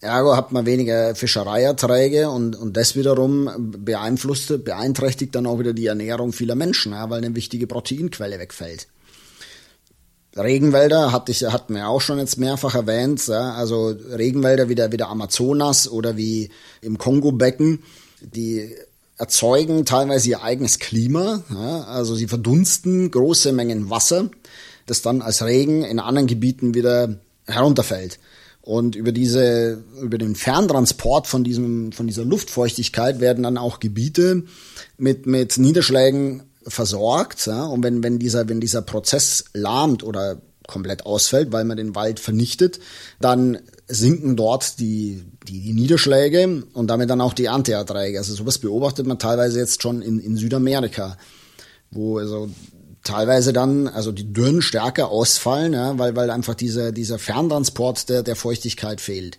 Ergo 0.02 0.36
hat 0.36 0.52
man 0.52 0.66
weniger 0.66 1.14
Fischereierträge 1.14 2.28
und, 2.28 2.54
und 2.54 2.76
das 2.76 2.96
wiederum 2.96 3.50
beeinflusst, 3.78 4.62
beeinträchtigt 4.62 5.34
dann 5.34 5.46
auch 5.46 5.58
wieder 5.58 5.72
die 5.72 5.86
Ernährung 5.86 6.34
vieler 6.34 6.54
Menschen, 6.54 6.92
ja, 6.92 7.08
weil 7.08 7.18
eine 7.18 7.34
wichtige 7.34 7.66
Proteinquelle 7.66 8.38
wegfällt. 8.38 8.88
Regenwälder 10.36 11.12
hatte 11.12 11.32
ich, 11.32 11.44
hatten 11.44 11.74
wir 11.74 11.88
auch 11.88 12.00
schon 12.00 12.18
jetzt 12.18 12.38
mehrfach 12.38 12.74
erwähnt, 12.74 13.26
ja, 13.26 13.54
also 13.54 13.88
Regenwälder 13.88 14.68
wie 14.68 14.74
der, 14.74 14.92
wie 14.92 14.96
der 14.98 15.08
Amazonas 15.08 15.88
oder 15.88 16.16
wie 16.16 16.50
im 16.82 16.98
Kongo-Becken, 16.98 17.82
die 18.20 18.74
erzeugen 19.20 19.84
teilweise 19.84 20.30
ihr 20.30 20.42
eigenes 20.42 20.78
Klima, 20.78 21.44
ja, 21.50 21.82
also 21.84 22.14
sie 22.14 22.26
verdunsten 22.26 23.10
große 23.10 23.52
Mengen 23.52 23.90
Wasser, 23.90 24.30
das 24.86 25.02
dann 25.02 25.20
als 25.20 25.44
Regen 25.44 25.84
in 25.84 26.00
anderen 26.00 26.26
Gebieten 26.26 26.74
wieder 26.74 27.20
herunterfällt. 27.46 28.18
Und 28.62 28.96
über 28.96 29.12
diese, 29.12 29.82
über 30.00 30.16
den 30.16 30.34
Ferntransport 30.34 31.26
von 31.26 31.44
diesem, 31.44 31.92
von 31.92 32.06
dieser 32.06 32.24
Luftfeuchtigkeit 32.24 33.20
werden 33.20 33.42
dann 33.42 33.58
auch 33.58 33.78
Gebiete 33.78 34.44
mit, 34.96 35.26
mit 35.26 35.58
Niederschlägen 35.58 36.44
versorgt. 36.66 37.46
Ja? 37.46 37.64
Und 37.64 37.82
wenn, 37.82 38.02
wenn 38.02 38.18
dieser, 38.18 38.48
wenn 38.48 38.60
dieser 38.60 38.82
Prozess 38.82 39.44
lahmt 39.52 40.02
oder 40.02 40.40
komplett 40.66 41.04
ausfällt, 41.04 41.52
weil 41.52 41.64
man 41.64 41.76
den 41.76 41.94
Wald 41.94 42.20
vernichtet, 42.20 42.80
dann 43.20 43.58
sinken 43.90 44.36
dort 44.36 44.78
die, 44.78 45.22
die, 45.46 45.60
die 45.60 45.72
Niederschläge 45.72 46.64
und 46.72 46.86
damit 46.88 47.10
dann 47.10 47.20
auch 47.20 47.34
die 47.34 47.46
Ernteerträge. 47.46 48.18
Also 48.18 48.34
sowas 48.34 48.58
beobachtet 48.58 49.06
man 49.06 49.18
teilweise 49.18 49.58
jetzt 49.58 49.82
schon 49.82 50.02
in, 50.02 50.18
in 50.20 50.36
Südamerika, 50.36 51.16
wo 51.90 52.18
also 52.18 52.48
teilweise 53.02 53.52
dann 53.52 53.88
also 53.88 54.12
die 54.12 54.32
Dürren 54.32 54.62
stärker 54.62 55.08
ausfallen, 55.08 55.72
ja, 55.72 55.98
weil, 55.98 56.16
weil 56.16 56.30
einfach 56.30 56.54
dieser, 56.54 56.92
dieser 56.92 57.18
Ferntransport 57.18 58.08
der, 58.08 58.22
der 58.22 58.36
Feuchtigkeit 58.36 59.00
fehlt. 59.00 59.38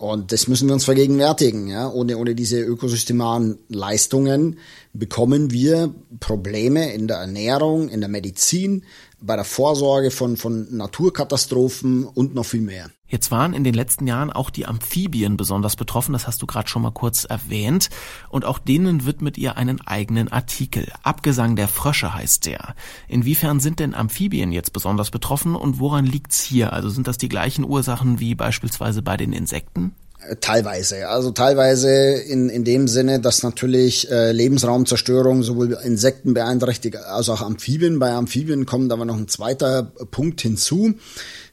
Und 0.00 0.32
das 0.32 0.48
müssen 0.48 0.66
wir 0.66 0.72
uns 0.72 0.86
vergegenwärtigen. 0.86 1.68
Ja? 1.68 1.90
Ohne, 1.90 2.16
ohne 2.16 2.34
diese 2.34 2.58
ökosystemaren 2.58 3.58
Leistungen 3.68 4.56
bekommen 4.92 5.50
wir 5.50 5.94
Probleme 6.18 6.92
in 6.92 7.06
der 7.06 7.18
Ernährung, 7.18 7.88
in 7.88 8.00
der 8.00 8.08
Medizin, 8.08 8.84
bei 9.20 9.36
der 9.36 9.44
Vorsorge 9.44 10.10
von, 10.10 10.36
von 10.36 10.74
Naturkatastrophen 10.76 12.04
und 12.04 12.34
noch 12.34 12.46
viel 12.46 12.62
mehr. 12.62 12.90
Jetzt 13.06 13.30
waren 13.30 13.54
in 13.54 13.64
den 13.64 13.74
letzten 13.74 14.06
Jahren 14.06 14.32
auch 14.32 14.50
die 14.50 14.66
Amphibien 14.66 15.36
besonders 15.36 15.76
betroffen, 15.76 16.12
das 16.12 16.26
hast 16.26 16.42
du 16.42 16.46
gerade 16.46 16.68
schon 16.68 16.82
mal 16.82 16.92
kurz 16.92 17.24
erwähnt, 17.24 17.90
und 18.28 18.44
auch 18.44 18.58
denen 18.58 19.04
widmet 19.04 19.36
ihr 19.36 19.56
einen 19.56 19.80
eigenen 19.80 20.28
Artikel. 20.28 20.86
Abgesang 21.02 21.56
der 21.56 21.68
Frösche 21.68 22.14
heißt 22.14 22.46
der. 22.46 22.74
Inwiefern 23.08 23.60
sind 23.60 23.80
denn 23.80 23.94
Amphibien 23.94 24.52
jetzt 24.52 24.72
besonders 24.72 25.10
betroffen 25.10 25.56
und 25.56 25.80
woran 25.80 26.06
liegt's 26.06 26.40
hier? 26.40 26.72
Also 26.72 26.88
sind 26.88 27.08
das 27.08 27.18
die 27.18 27.28
gleichen 27.28 27.64
Ursachen 27.64 28.20
wie 28.20 28.34
beispielsweise 28.34 29.02
bei 29.02 29.16
den 29.16 29.32
Insekten? 29.32 29.94
Teilweise. 30.40 31.08
Also 31.08 31.30
teilweise 31.30 31.90
in, 31.90 32.50
in 32.50 32.62
dem 32.62 32.88
Sinne, 32.88 33.20
dass 33.20 33.42
natürlich 33.42 34.10
äh, 34.10 34.32
Lebensraumzerstörung 34.32 35.42
sowohl 35.42 35.78
Insekten 35.82 36.34
beeinträchtigt 36.34 36.96
als 36.96 37.30
auch 37.30 37.40
Amphibien. 37.40 37.98
Bei 37.98 38.12
Amphibien 38.12 38.66
kommt 38.66 38.92
aber 38.92 39.06
noch 39.06 39.16
ein 39.16 39.28
zweiter 39.28 39.84
Punkt 40.10 40.42
hinzu. 40.42 40.94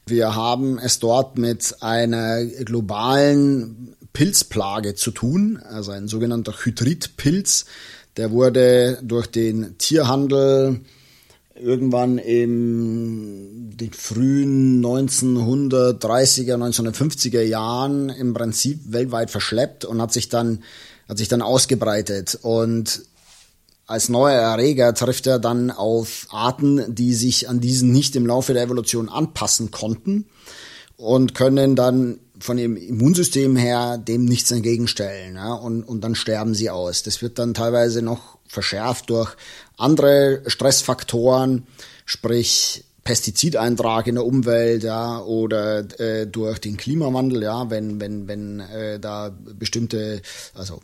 Wir 0.06 0.34
haben 0.34 0.78
es 0.78 0.98
dort 0.98 1.38
mit 1.38 1.76
einer 1.80 2.44
globalen 2.44 3.96
Pilzplage 4.12 4.94
zu 4.94 5.12
tun, 5.12 5.60
also 5.70 5.92
ein 5.92 6.06
sogenannter 6.06 6.52
Hydridpilz. 6.52 7.64
Der 8.16 8.30
wurde 8.32 8.98
durch 9.02 9.28
den 9.28 9.78
Tierhandel 9.78 10.80
irgendwann 11.60 12.18
in 12.18 13.76
den 13.76 13.92
frühen 13.92 14.84
1930er, 14.84 16.54
1950er 16.54 17.42
Jahren 17.42 18.08
im 18.08 18.34
Prinzip 18.34 18.80
weltweit 18.92 19.30
verschleppt 19.30 19.84
und 19.84 20.00
hat 20.00 20.12
sich 20.12 20.28
dann, 20.28 20.64
hat 21.08 21.18
sich 21.18 21.28
dann 21.28 21.42
ausgebreitet. 21.42 22.38
Und 22.42 23.02
als 23.86 24.08
neuer 24.08 24.40
Erreger 24.40 24.94
trifft 24.94 25.26
er 25.26 25.38
dann 25.38 25.70
auf 25.70 26.26
Arten, 26.30 26.94
die 26.94 27.14
sich 27.14 27.48
an 27.48 27.60
diesen 27.60 27.90
nicht 27.90 28.16
im 28.16 28.26
Laufe 28.26 28.52
der 28.52 28.64
Evolution 28.64 29.08
anpassen 29.08 29.70
konnten 29.70 30.26
und 30.96 31.34
können 31.34 31.76
dann 31.76 32.18
von 32.40 32.58
ihrem 32.58 32.76
Immunsystem 32.76 33.56
her 33.56 33.98
dem 33.98 34.24
nichts 34.24 34.50
entgegenstellen. 34.50 35.36
Ja, 35.36 35.54
und, 35.54 35.82
und 35.84 36.02
dann 36.02 36.14
sterben 36.14 36.54
sie 36.54 36.70
aus. 36.70 37.02
Das 37.02 37.22
wird 37.22 37.38
dann 37.38 37.54
teilweise 37.54 38.02
noch 38.02 38.38
verschärft 38.46 39.10
durch 39.10 39.36
andere 39.78 40.42
Stressfaktoren, 40.46 41.66
sprich 42.04 42.84
Pestizideintrag 43.04 44.06
in 44.06 44.16
der 44.16 44.26
Umwelt, 44.26 44.82
ja, 44.82 45.20
oder 45.20 45.78
äh, 45.98 46.26
durch 46.26 46.58
den 46.58 46.76
Klimawandel, 46.76 47.42
ja, 47.42 47.70
wenn 47.70 48.00
wenn 48.00 48.28
wenn 48.28 48.60
äh, 48.60 49.00
da 49.00 49.34
bestimmte, 49.58 50.20
also 50.54 50.80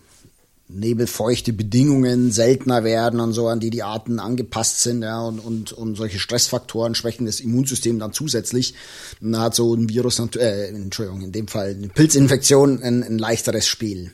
nebelfeuchte 0.68 1.52
Bedingungen 1.52 2.32
seltener 2.32 2.84
werden 2.84 3.20
und 3.20 3.32
so, 3.34 3.48
an 3.48 3.60
die 3.60 3.68
die 3.68 3.82
Arten 3.82 4.18
angepasst 4.18 4.80
sind, 4.80 5.02
ja, 5.02 5.20
und, 5.20 5.38
und, 5.38 5.72
und 5.72 5.96
solche 5.96 6.18
Stressfaktoren 6.18 6.94
schwächen 6.94 7.26
das 7.26 7.40
Immunsystem 7.40 7.98
dann 7.98 8.12
zusätzlich. 8.12 8.74
Und 9.20 9.32
da 9.32 9.40
hat 9.40 9.54
so 9.54 9.74
ein 9.74 9.88
Virus, 9.88 10.18
äh, 10.18 10.68
Entschuldigung, 10.68 11.20
in 11.20 11.32
dem 11.32 11.48
Fall 11.48 11.74
eine 11.76 11.88
Pilzinfektion 11.88 12.82
ein, 12.82 13.02
ein 13.02 13.18
leichteres 13.18 13.66
Spiel. 13.66 14.12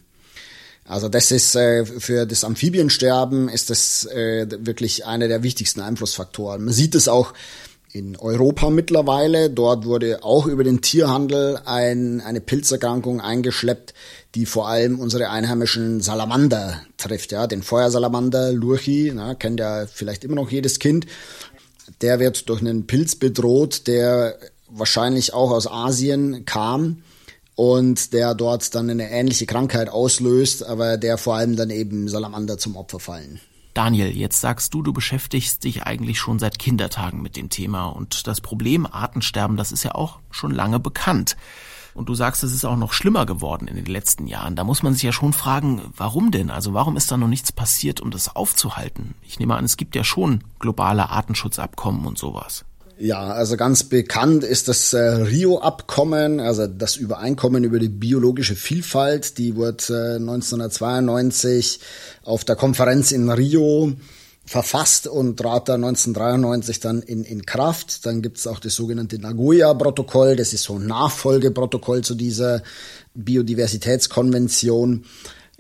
Also 0.85 1.09
das 1.09 1.31
ist 1.31 1.55
äh, 1.55 1.85
für 1.85 2.27
das 2.27 2.43
Amphibiensterben 2.43 3.49
ist 3.49 3.71
das 3.71 4.07
äh, 4.07 4.47
wirklich 4.61 5.07
einer 5.07 5.29
der 5.29 5.43
wichtigsten 5.43 5.81
Einflussfaktoren. 5.81 6.65
Man 6.65 6.75
sieht 6.75 6.95
es 6.95 7.07
auch 7.07 7.33
in 7.93 8.17
Europa 8.17 8.71
mittlerweile. 8.71 9.51
Dort 9.51 9.85
wurde 9.85 10.23
auch 10.23 10.47
über 10.47 10.65
den 10.65 10.81
Tierhandel 10.81 11.61
ein, 11.65 12.21
eine 12.21 12.41
Pilzerkrankung 12.41 13.21
eingeschleppt, 13.21 13.95
die 14.35 14.47
vor 14.47 14.69
allem 14.69 14.99
unsere 14.99 15.31
einheimischen 15.31 16.01
Salamander 16.01 16.83
trifft. 16.97 17.33
Ja, 17.33 17.47
den 17.47 17.63
Feuersalamander, 17.63 18.53
Lurchi, 18.53 19.13
na, 19.15 19.35
kennt 19.35 19.61
ja 19.61 19.87
vielleicht 19.87 20.25
immer 20.25 20.37
noch 20.37 20.51
jedes 20.51 20.79
Kind. 20.79 21.07
Der 22.01 22.21
wird 22.21 22.49
durch 22.49 22.61
einen 22.61 22.87
Pilz 22.87 23.17
bedroht, 23.17 23.87
der 23.87 24.39
wahrscheinlich 24.69 25.35
auch 25.35 25.51
aus 25.51 25.67
Asien 25.67 26.45
kam 26.45 27.03
und 27.61 28.15
der 28.15 28.35
dort 28.35 28.75
dann 28.75 28.89
eine 28.89 29.11
ähnliche 29.11 29.45
Krankheit 29.45 29.91
auslöst, 29.91 30.65
aber 30.65 30.97
der 30.97 31.19
vor 31.19 31.35
allem 31.35 31.57
dann 31.57 31.69
eben 31.69 32.09
Salamander 32.09 32.57
zum 32.57 32.75
Opfer 32.75 33.01
fallen. 33.01 33.39
Daniel, 33.75 34.17
jetzt 34.17 34.41
sagst 34.41 34.73
du, 34.73 34.81
du 34.81 34.95
beschäftigst 34.95 35.63
dich 35.63 35.83
eigentlich 35.83 36.19
schon 36.19 36.39
seit 36.39 36.59
Kindertagen 36.59 37.21
mit 37.21 37.37
dem 37.37 37.51
Thema 37.51 37.89
und 37.89 38.27
das 38.27 38.41
Problem 38.41 38.87
Artensterben, 38.87 39.59
das 39.59 39.73
ist 39.73 39.83
ja 39.83 39.95
auch 39.95 40.21
schon 40.31 40.53
lange 40.53 40.81
bekannt. 40.81 41.37
Und 41.93 42.09
du 42.09 42.15
sagst, 42.15 42.43
es 42.45 42.55
ist 42.55 42.65
auch 42.65 42.79
noch 42.79 42.95
schlimmer 42.95 43.27
geworden 43.27 43.69
in 43.69 43.77
den 43.77 43.85
letzten 43.85 44.27
Jahren. 44.27 44.57
Da 44.57 44.65
muss 44.65 44.83
man 44.83 44.95
sich 44.95 45.03
ja 45.03 45.13
schon 45.13 45.35
fragen, 45.35 45.83
warum 45.95 46.31
denn? 46.31 46.49
Also 46.49 46.73
warum 46.73 46.97
ist 46.97 47.13
da 47.13 47.19
noch 47.19 47.29
nichts 47.29 47.53
passiert, 47.53 48.01
um 48.01 48.11
das 48.11 48.35
aufzuhalten? 48.35 49.15
Ich 49.21 49.39
nehme 49.39 49.55
an, 49.57 49.67
es 49.67 49.77
gibt 49.77 49.95
ja 49.95 50.03
schon 50.03 50.45
globale 50.61 51.11
Artenschutzabkommen 51.11 52.07
und 52.07 52.17
sowas. 52.17 52.65
Ja, 53.03 53.31
also 53.31 53.57
ganz 53.57 53.85
bekannt 53.85 54.45
ist 54.45 54.69
das 54.69 54.93
äh, 54.93 55.01
Rio-Abkommen, 55.01 56.39
also 56.39 56.67
das 56.67 56.97
Übereinkommen 56.97 57.65
über 57.65 57.79
die 57.79 57.89
biologische 57.89 58.55
Vielfalt. 58.55 59.39
Die 59.39 59.57
wurde 59.57 59.85
äh, 59.89 60.17
1992 60.17 61.81
auf 62.25 62.45
der 62.45 62.57
Konferenz 62.57 63.11
in 63.11 63.31
Rio 63.31 63.95
verfasst 64.45 65.07
und 65.07 65.39
trat 65.39 65.71
dann 65.71 65.83
1993 65.83 66.81
dann 66.81 67.01
in, 67.01 67.25
in 67.25 67.47
Kraft. 67.47 68.05
Dann 68.05 68.21
gibt's 68.21 68.47
auch 68.47 68.61
das 68.61 68.75
sogenannte 68.75 69.19
Nagoya-Protokoll, 69.19 70.37
das 70.37 70.53
ist 70.53 70.65
so 70.65 70.79
ein 70.79 70.87
Nachfolgeprotokoll 70.87 72.05
zu 72.05 72.15
dieser 72.15 72.63
Biodiversitätskonvention. 73.15 75.07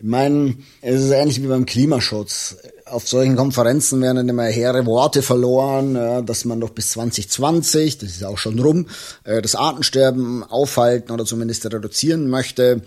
Ich 0.03 0.09
meine, 0.09 0.55
es 0.81 1.03
ist 1.03 1.11
ähnlich 1.11 1.43
wie 1.43 1.47
beim 1.47 1.67
Klimaschutz 1.67 2.57
auf 2.87 3.07
solchen 3.07 3.37
Konferenzen 3.37 4.01
werden 4.01 4.29
immer 4.29 4.45
hehre 4.45 4.87
Worte 4.87 5.23
verloren, 5.23 6.27
dass 6.27 6.45
man 6.45 6.61
doch 6.61 6.71
bis 6.71 6.93
2020, 6.93 7.99
das 7.99 8.11
ist 8.11 8.25
auch 8.25 8.39
schon 8.39 8.59
rum, 8.59 8.87
äh, 9.25 9.43
das 9.43 9.55
Artensterben 9.55 10.43
aufhalten 10.43 11.13
oder 11.13 11.25
zumindest 11.25 11.67
reduzieren 11.67 12.29
möchte 12.29 12.83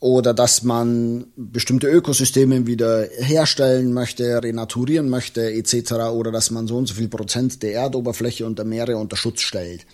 oder 0.00 0.34
dass 0.34 0.62
man 0.62 1.26
bestimmte 1.36 1.88
Ökosysteme 1.88 2.66
wieder 2.66 3.08
herstellen 3.18 3.92
möchte, 3.92 4.42
renaturieren 4.42 5.08
möchte 5.08 5.50
etc. 5.50 5.92
oder 6.12 6.30
dass 6.30 6.50
man 6.50 6.66
so 6.66 6.76
und 6.76 6.86
so 6.86 6.94
viel 6.94 7.08
Prozent 7.08 7.62
der 7.62 7.72
Erdoberfläche 7.74 8.46
und 8.46 8.58
der 8.58 8.66
Meere 8.66 8.96
unter 8.96 9.16
Schutz 9.16 9.40
stellt. 9.40 9.86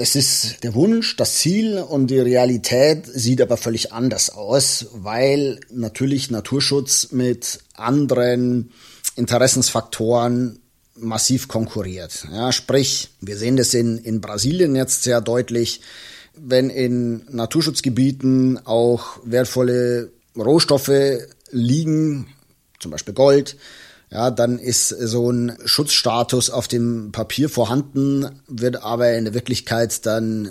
Das 0.00 0.16
ist 0.16 0.64
der 0.64 0.72
Wunsch, 0.72 1.16
das 1.16 1.34
Ziel 1.34 1.76
und 1.76 2.06
die 2.06 2.20
Realität 2.20 3.04
sieht 3.04 3.42
aber 3.42 3.58
völlig 3.58 3.92
anders 3.92 4.30
aus, 4.30 4.86
weil 4.94 5.60
natürlich 5.70 6.30
Naturschutz 6.30 7.12
mit 7.12 7.58
anderen 7.74 8.72
Interessensfaktoren 9.14 10.60
massiv 10.94 11.48
konkurriert. 11.48 12.26
Ja, 12.32 12.50
sprich, 12.50 13.10
wir 13.20 13.36
sehen 13.36 13.58
das 13.58 13.74
in, 13.74 13.98
in 13.98 14.22
Brasilien 14.22 14.74
jetzt 14.74 15.02
sehr 15.02 15.20
deutlich, 15.20 15.82
wenn 16.34 16.70
in 16.70 17.26
Naturschutzgebieten 17.28 18.58
auch 18.64 19.18
wertvolle 19.24 20.12
Rohstoffe 20.34 21.18
liegen, 21.50 22.26
zum 22.78 22.90
Beispiel 22.90 23.12
Gold, 23.12 23.58
ja, 24.10 24.30
dann 24.30 24.58
ist 24.58 24.88
so 24.88 25.30
ein 25.30 25.56
Schutzstatus 25.64 26.50
auf 26.50 26.66
dem 26.66 27.12
Papier 27.12 27.48
vorhanden, 27.48 28.26
wird 28.48 28.82
aber 28.82 29.12
in 29.12 29.24
der 29.24 29.34
Wirklichkeit 29.34 30.04
dann 30.04 30.50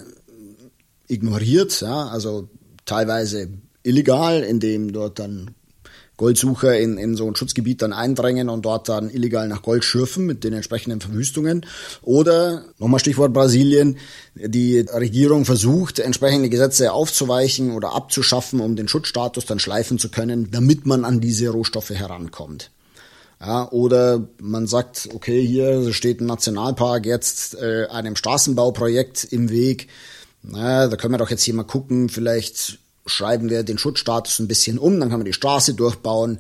ignoriert, 1.08 1.82
ja, 1.82 2.08
also 2.08 2.50
teilweise 2.86 3.50
illegal, 3.84 4.44
indem 4.44 4.94
dort 4.94 5.20
dann 5.20 5.52
Goldsucher 6.16 6.78
in, 6.78 6.98
in 6.98 7.16
so 7.16 7.28
ein 7.28 7.36
Schutzgebiet 7.36 7.82
dann 7.82 7.94
eindrängen 7.94 8.50
und 8.50 8.64
dort 8.66 8.90
dann 8.90 9.10
illegal 9.10 9.48
nach 9.48 9.62
Gold 9.62 9.86
schürfen 9.86 10.26
mit 10.26 10.44
den 10.44 10.54
entsprechenden 10.54 11.00
Verwüstungen. 11.00 11.66
Oder, 12.02 12.66
nochmal 12.78 13.00
Stichwort 13.00 13.34
Brasilien, 13.34 13.98
die 14.36 14.80
Regierung 14.80 15.46
versucht, 15.46 16.00
entsprechende 16.00 16.50
Gesetze 16.50 16.92
aufzuweichen 16.92 17.72
oder 17.72 17.94
abzuschaffen, 17.94 18.60
um 18.60 18.76
den 18.76 18.90
Schutzstatus 18.90 19.46
dann 19.46 19.60
schleifen 19.60 19.98
zu 19.98 20.10
können, 20.10 20.52
damit 20.52 20.86
man 20.86 21.06
an 21.06 21.22
diese 21.22 21.50
Rohstoffe 21.50 21.92
herankommt. 21.92 22.70
Ja, 23.42 23.72
oder 23.72 24.28
man 24.42 24.68
sagt, 24.68 25.10
okay, 25.14 25.46
hier 25.46 25.94
steht 25.94 26.20
ein 26.20 26.26
Nationalpark 26.26 27.06
jetzt 27.06 27.56
äh, 27.56 27.86
einem 27.88 28.18
Straßenbauprojekt 28.18 29.24
im 29.32 29.50
Weg. 29.50 29.88
Na, 30.44 30.88
da 30.88 30.98
können 30.98 31.14
wir 31.14 31.20
doch 31.20 31.30
jetzt 31.30 31.44
hier 31.44 31.54
mal 31.54 31.64
gucken, 31.64 32.10
vielleicht 32.10 32.80
schreiben 33.06 33.50
wir 33.50 33.64
den 33.64 33.78
Schutzstatus 33.78 34.40
ein 34.40 34.48
bisschen 34.48 34.78
um, 34.78 35.00
dann 35.00 35.10
kann 35.10 35.20
man 35.20 35.26
die 35.26 35.34
Straße 35.34 35.74
durchbauen. 35.74 36.40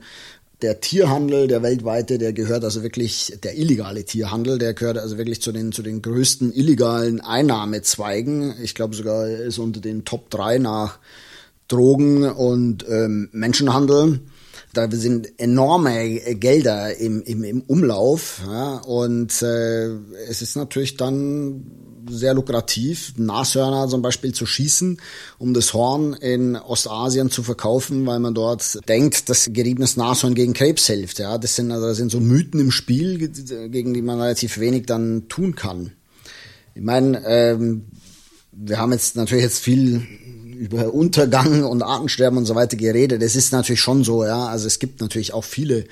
Der 0.61 0.81
Tierhandel, 0.81 1.47
der 1.47 1.63
weltweite, 1.63 2.17
der 2.17 2.33
gehört 2.33 2.65
also 2.65 2.83
wirklich, 2.83 3.37
der 3.43 3.57
illegale 3.57 4.03
Tierhandel, 4.03 4.57
der 4.57 4.73
gehört 4.73 4.97
also 4.97 5.17
wirklich 5.17 5.41
zu 5.41 5.53
den, 5.53 5.71
zu 5.71 5.81
den 5.81 6.01
größten 6.01 6.53
illegalen 6.53 7.21
Einnahmezweigen. 7.21 8.55
Ich 8.61 8.75
glaube 8.75 8.93
sogar 8.93 9.25
ist 9.29 9.57
unter 9.57 9.79
den 9.79 10.03
Top 10.03 10.29
3 10.29 10.57
nach 10.57 10.99
Drogen 11.69 12.29
und 12.29 12.85
ähm, 12.89 13.29
Menschenhandel. 13.31 14.19
Da 14.73 14.89
sind 14.91 15.39
enorme 15.39 16.35
Gelder 16.35 16.95
im, 16.97 17.21
im, 17.23 17.43
im 17.43 17.61
Umlauf 17.61 18.41
ja, 18.45 18.77
und 18.77 19.41
äh, 19.41 19.87
es 20.27 20.41
ist 20.41 20.55
natürlich 20.55 20.97
dann 20.97 21.65
sehr 22.09 22.33
lukrativ, 22.33 23.13
Nashörner 23.17 23.87
zum 23.87 24.01
Beispiel 24.01 24.33
zu 24.33 24.45
schießen, 24.45 24.99
um 25.37 25.53
das 25.53 25.73
Horn 25.73 26.13
in 26.13 26.55
Ostasien 26.55 27.29
zu 27.29 27.43
verkaufen, 27.43 28.05
weil 28.05 28.19
man 28.19 28.33
dort 28.33 28.79
denkt, 28.87 29.29
dass 29.29 29.49
geriebenes 29.51 29.97
Nashorn 29.97 30.35
gegen 30.35 30.53
Krebs 30.53 30.87
hilft. 30.87 31.19
Ja, 31.19 31.37
das 31.37 31.55
sind, 31.55 31.71
also, 31.71 31.87
das 31.87 31.97
sind 31.97 32.11
so 32.11 32.19
Mythen 32.19 32.59
im 32.59 32.71
Spiel, 32.71 33.17
gegen 33.69 33.93
die 33.93 34.01
man 34.01 34.19
relativ 34.19 34.59
wenig 34.59 34.85
dann 34.85 35.27
tun 35.27 35.55
kann. 35.55 35.91
Ich 36.75 36.81
meine, 36.81 37.21
ähm, 37.25 37.85
wir 38.51 38.79
haben 38.79 38.91
jetzt 38.91 39.15
natürlich 39.15 39.43
jetzt 39.43 39.59
viel 39.59 40.05
über 40.59 40.93
Untergang 40.93 41.63
und 41.63 41.81
Artensterben 41.81 42.37
und 42.37 42.45
so 42.45 42.53
weiter 42.53 42.75
geredet. 42.75 43.23
Es 43.23 43.35
ist 43.35 43.53
natürlich 43.53 43.79
schon 43.79 44.03
so, 44.03 44.25
ja. 44.25 44.47
Also 44.47 44.67
es 44.67 44.79
gibt 44.79 44.99
natürlich 44.99 45.33
auch 45.33 45.45
viele 45.45 45.85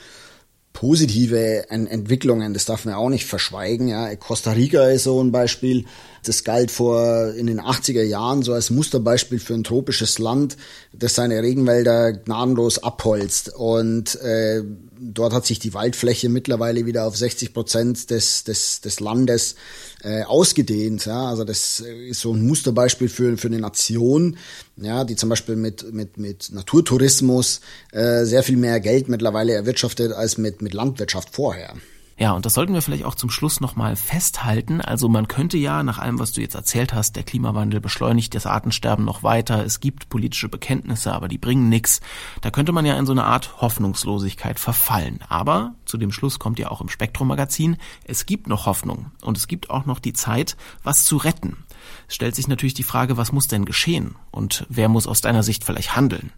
positive 0.73 1.69
Entwicklungen, 1.69 2.53
das 2.53 2.65
darf 2.65 2.85
man 2.85 2.93
auch 2.93 3.09
nicht 3.09 3.25
verschweigen. 3.25 3.87
Ja. 3.87 4.15
Costa 4.15 4.51
Rica 4.51 4.87
ist 4.89 5.05
so 5.05 5.23
ein 5.23 5.31
Beispiel. 5.31 5.85
Das 6.23 6.43
galt 6.43 6.71
vor 6.71 7.33
in 7.33 7.47
den 7.47 7.61
80er 7.61 8.03
Jahren 8.03 8.43
so 8.43 8.53
als 8.53 8.69
Musterbeispiel 8.69 9.39
für 9.39 9.53
ein 9.53 9.63
tropisches 9.63 10.19
Land, 10.19 10.57
das 10.93 11.15
seine 11.15 11.41
Regenwälder 11.41 12.13
gnadenlos 12.13 12.83
abholzt. 12.83 13.53
Und 13.55 14.15
äh, 14.21 14.63
dort 14.99 15.33
hat 15.33 15.45
sich 15.45 15.59
die 15.59 15.73
Waldfläche 15.73 16.29
mittlerweile 16.29 16.85
wieder 16.85 17.05
auf 17.05 17.15
60 17.15 17.53
Prozent 17.53 18.09
des, 18.09 18.43
des, 18.43 18.81
des 18.81 18.99
Landes 18.99 19.55
äh, 20.03 20.23
ausgedehnt. 20.23 21.05
Ja? 21.05 21.29
Also 21.29 21.43
das 21.43 21.79
ist 21.79 22.21
so 22.21 22.33
ein 22.33 22.45
Musterbeispiel 22.45 23.09
für, 23.09 23.37
für 23.37 23.47
eine 23.47 23.59
Nation, 23.59 24.37
ja, 24.77 25.03
die 25.03 25.15
zum 25.15 25.29
Beispiel 25.29 25.55
mit, 25.55 25.93
mit, 25.93 26.17
mit 26.17 26.51
Naturtourismus 26.51 27.61
äh, 27.91 28.25
sehr 28.25 28.43
viel 28.43 28.57
mehr 28.57 28.79
Geld 28.79 29.09
mittlerweile 29.09 29.53
erwirtschaftet 29.53 30.11
als 30.11 30.37
mit, 30.37 30.61
mit 30.61 30.73
Landwirtschaft 30.73 31.29
vorher. 31.31 31.73
Ja, 32.19 32.31
und 32.31 32.47
das 32.47 32.55
sollten 32.55 32.73
wir 32.73 32.81
vielleicht 32.81 33.05
auch 33.05 33.13
zum 33.13 33.29
Schluss 33.29 33.61
nochmal 33.61 33.95
festhalten. 33.95 34.81
Also 34.81 35.07
man 35.07 35.27
könnte 35.27 35.55
ja, 35.55 35.83
nach 35.83 35.99
allem, 35.99 36.17
was 36.17 36.31
du 36.31 36.41
jetzt 36.41 36.55
erzählt 36.55 36.91
hast, 36.93 37.15
der 37.15 37.21
Klimawandel 37.21 37.79
beschleunigt 37.79 38.33
das 38.33 38.47
Artensterben 38.47 39.05
noch 39.05 39.21
weiter. 39.21 39.63
Es 39.63 39.79
gibt 39.79 40.09
politische 40.09 40.49
Bekenntnisse, 40.49 41.13
aber 41.13 41.27
die 41.27 41.37
bringen 41.37 41.69
nichts. 41.69 42.01
Da 42.41 42.49
könnte 42.49 42.71
man 42.71 42.87
ja 42.87 42.97
in 42.97 43.05
so 43.05 43.11
eine 43.11 43.25
Art 43.25 43.61
Hoffnungslosigkeit 43.61 44.59
verfallen. 44.59 45.19
Aber 45.29 45.75
zu 45.85 45.97
dem 45.97 46.11
Schluss 46.11 46.39
kommt 46.39 46.57
ja 46.57 46.71
auch 46.71 46.81
im 46.81 46.89
Spektrum-Magazin, 46.89 47.77
es 48.03 48.25
gibt 48.25 48.47
noch 48.47 48.65
Hoffnung. 48.65 49.11
Und 49.21 49.37
es 49.37 49.47
gibt 49.47 49.69
auch 49.69 49.85
noch 49.85 49.99
die 49.99 50.13
Zeit, 50.13 50.57
was 50.81 51.05
zu 51.05 51.17
retten. 51.17 51.65
Es 52.07 52.15
stellt 52.15 52.35
sich 52.35 52.47
natürlich 52.47 52.73
die 52.73 52.81
Frage, 52.81 53.17
was 53.17 53.31
muss 53.31 53.47
denn 53.47 53.63
geschehen? 53.63 54.15
Und 54.31 54.65
wer 54.69 54.89
muss 54.89 55.05
aus 55.05 55.21
deiner 55.21 55.43
Sicht 55.43 55.63
vielleicht 55.63 55.95
handeln? 55.95 56.31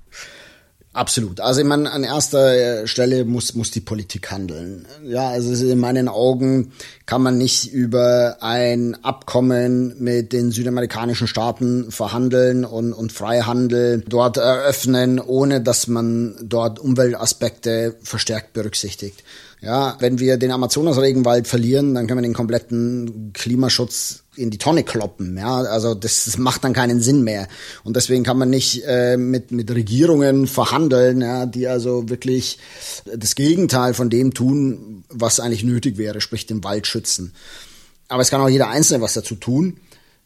Absolut. 0.91 1.39
Also 1.39 1.61
ich 1.61 1.67
meine, 1.67 1.91
an 1.91 2.03
erster 2.03 2.87
Stelle 2.87 3.23
muss, 3.23 3.53
muss 3.53 3.69
die 3.69 3.79
Politik 3.79 4.31
handeln. 4.31 4.87
Ja, 5.03 5.29
also 5.29 5.65
in 5.65 5.77
meinen 5.77 6.07
Augen 6.07 6.71
kann 7.05 7.21
man 7.21 7.37
nicht 7.37 7.71
über 7.71 8.37
ein 8.41 8.97
Abkommen 9.03 9.95
mit 9.99 10.33
den 10.33 10.51
südamerikanischen 10.51 11.27
Staaten 11.27 11.91
verhandeln 11.91 12.65
und, 12.65 12.93
und 12.93 13.11
Freihandel 13.11 14.03
dort 14.07 14.37
eröffnen, 14.37 15.19
ohne 15.19 15.61
dass 15.61 15.87
man 15.87 16.35
dort 16.41 16.79
Umweltaspekte 16.79 17.95
verstärkt 18.01 18.53
berücksichtigt. 18.53 19.23
Ja, 19.61 19.95
wenn 19.99 20.19
wir 20.19 20.37
den 20.37 20.51
Amazonasregenwald 20.51 21.47
verlieren, 21.47 21.93
dann 21.93 22.07
können 22.07 22.19
wir 22.19 22.27
den 22.27 22.33
kompletten 22.33 23.31
Klimaschutz 23.33 24.23
in 24.39 24.49
die 24.49 24.57
Tonne 24.57 24.83
kloppen. 24.83 25.37
Ja, 25.37 25.57
also 25.57 25.93
das, 25.93 26.25
das 26.25 26.37
macht 26.37 26.63
dann 26.63 26.73
keinen 26.73 27.01
Sinn 27.01 27.23
mehr. 27.23 27.47
Und 27.83 27.95
deswegen 27.95 28.23
kann 28.23 28.37
man 28.37 28.49
nicht 28.49 28.83
äh, 28.85 29.17
mit 29.17 29.51
mit 29.51 29.69
Regierungen 29.71 30.47
verhandeln, 30.47 31.21
ja, 31.21 31.45
die 31.45 31.67
also 31.67 32.09
wirklich 32.09 32.57
das 33.05 33.35
Gegenteil 33.35 33.93
von 33.93 34.09
dem 34.09 34.33
tun, 34.33 35.03
was 35.09 35.39
eigentlich 35.39 35.63
nötig 35.63 35.97
wäre, 35.97 36.21
sprich 36.21 36.45
den 36.45 36.63
Wald 36.63 36.87
schützen. 36.87 37.33
Aber 38.07 38.21
es 38.21 38.29
kann 38.29 38.41
auch 38.41 38.49
jeder 38.49 38.69
Einzelne 38.69 39.01
was 39.01 39.13
dazu 39.13 39.35
tun. 39.35 39.77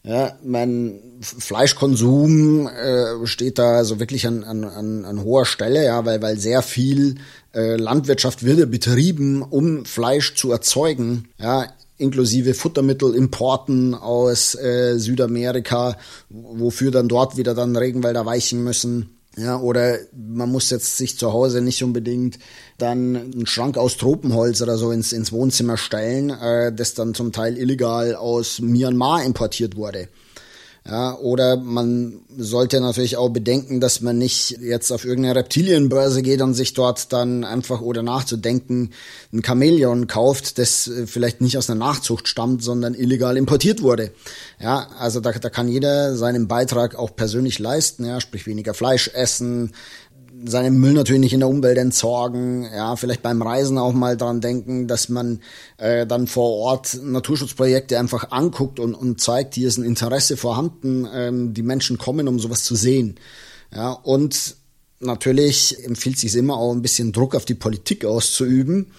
Ja, 0.06 0.36
mein 0.44 1.00
Fleischkonsum 1.22 2.68
äh, 2.68 3.26
steht 3.26 3.58
da 3.58 3.76
also 3.76 4.00
wirklich 4.00 4.26
an, 4.26 4.44
an, 4.44 4.64
an, 4.64 5.04
an 5.06 5.24
hoher 5.24 5.46
Stelle, 5.46 5.82
ja, 5.82 6.04
weil, 6.04 6.20
weil 6.20 6.38
sehr 6.38 6.60
viel 6.60 7.14
äh, 7.54 7.76
Landwirtschaft 7.76 8.44
wird 8.44 8.70
betrieben, 8.70 9.40
um 9.40 9.86
Fleisch 9.86 10.34
zu 10.34 10.52
erzeugen, 10.52 11.28
ja, 11.38 11.72
inklusive 11.96 12.54
Futtermittelimporten 12.54 13.94
aus 13.94 14.54
äh, 14.54 14.98
Südamerika, 14.98 15.96
wofür 16.28 16.90
dann 16.90 17.08
dort 17.08 17.36
wieder 17.36 17.54
dann 17.54 17.76
Regenwälder 17.76 18.26
weichen 18.26 18.64
müssen. 18.64 19.10
Ja, 19.36 19.58
oder 19.58 19.98
man 20.12 20.50
muss 20.50 20.70
jetzt 20.70 20.96
sich 20.96 21.18
zu 21.18 21.32
Hause 21.32 21.60
nicht 21.60 21.82
unbedingt 21.82 22.38
dann 22.78 23.16
einen 23.16 23.46
Schrank 23.46 23.76
aus 23.76 23.96
Tropenholz 23.96 24.62
oder 24.62 24.78
so 24.78 24.92
ins, 24.92 25.12
ins 25.12 25.32
Wohnzimmer 25.32 25.76
stellen, 25.76 26.30
äh, 26.30 26.72
das 26.72 26.94
dann 26.94 27.14
zum 27.14 27.32
Teil 27.32 27.58
illegal 27.58 28.14
aus 28.14 28.60
Myanmar 28.60 29.24
importiert 29.24 29.76
wurde. 29.76 30.08
Ja, 30.86 31.16
oder 31.16 31.56
man 31.56 32.20
sollte 32.36 32.78
natürlich 32.78 33.16
auch 33.16 33.30
bedenken, 33.30 33.80
dass 33.80 34.02
man 34.02 34.18
nicht 34.18 34.58
jetzt 34.60 34.92
auf 34.92 35.06
irgendeine 35.06 35.36
Reptilienbörse 35.36 36.20
geht 36.20 36.42
und 36.42 36.52
sich 36.52 36.74
dort 36.74 37.10
dann 37.10 37.42
einfach 37.42 37.80
oder 37.80 38.02
nachzudenken 38.02 38.90
ein 39.32 39.42
Chamäleon 39.42 40.08
kauft, 40.08 40.58
das 40.58 40.86
äh, 40.86 41.06
vielleicht 41.06 41.40
nicht 41.40 41.56
aus 41.56 41.70
einer 41.70 41.78
Nachzucht 41.78 42.28
stammt, 42.28 42.62
sondern 42.62 42.92
illegal 42.92 43.38
importiert 43.38 43.80
wurde. 43.80 44.12
Ja, 44.60 44.88
also 44.98 45.20
da, 45.20 45.32
da 45.32 45.48
kann 45.48 45.68
jeder 45.68 46.18
seinen 46.18 46.48
Beitrag 46.48 46.96
auch 46.96 47.16
persönlich 47.16 47.58
leisten, 47.58 48.04
ja, 48.04 48.20
sprich 48.20 48.46
weniger 48.46 48.74
Fleisch 48.74 49.08
essen, 49.14 49.72
seinen 50.46 50.78
Müll 50.78 50.92
natürlich 50.92 51.20
nicht 51.20 51.32
in 51.32 51.40
der 51.40 51.48
Umwelt 51.48 51.78
entsorgen, 51.78 52.68
ja, 52.74 52.96
vielleicht 52.96 53.22
beim 53.22 53.40
Reisen 53.40 53.78
auch 53.78 53.92
mal 53.92 54.16
dran 54.16 54.40
denken, 54.40 54.88
dass 54.88 55.08
man 55.08 55.40
äh, 55.78 56.06
dann 56.06 56.26
vor 56.26 56.50
Ort 56.50 56.98
Naturschutzprojekte 57.02 57.98
einfach 57.98 58.30
anguckt 58.30 58.80
und, 58.80 58.94
und 58.94 59.20
zeigt, 59.20 59.54
hier 59.54 59.68
ist 59.68 59.78
ein 59.78 59.84
Interesse 59.84 60.36
vorhanden, 60.36 61.06
ähm, 61.12 61.54
die 61.54 61.62
Menschen 61.62 61.98
kommen, 61.98 62.28
um 62.28 62.38
sowas 62.38 62.64
zu 62.64 62.74
sehen. 62.74 63.16
Ja, 63.72 63.92
und 63.92 64.56
natürlich 65.00 65.84
empfiehlt 65.84 66.18
sich 66.18 66.34
immer 66.34 66.56
auch 66.56 66.72
ein 66.72 66.82
bisschen 66.82 67.12
Druck 67.12 67.34
auf 67.34 67.44
die 67.44 67.54
Politik 67.54 68.04
auszuüben, 68.04 68.92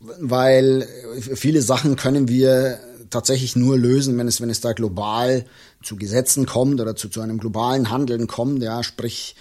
weil 0.00 0.86
viele 1.20 1.62
Sachen 1.62 1.96
können 1.96 2.28
wir 2.28 2.78
tatsächlich 3.10 3.56
nur 3.56 3.76
lösen, 3.76 4.16
wenn 4.18 4.28
es, 4.28 4.40
wenn 4.40 4.50
es 4.50 4.60
da 4.60 4.72
global 4.72 5.44
zu 5.82 5.96
Gesetzen 5.96 6.46
kommt 6.46 6.80
oder 6.80 6.96
zu, 6.96 7.08
zu 7.08 7.20
einem 7.20 7.38
globalen 7.38 7.90
Handeln 7.90 8.26
kommt, 8.26 8.62
ja, 8.62 8.82
sprich 8.82 9.34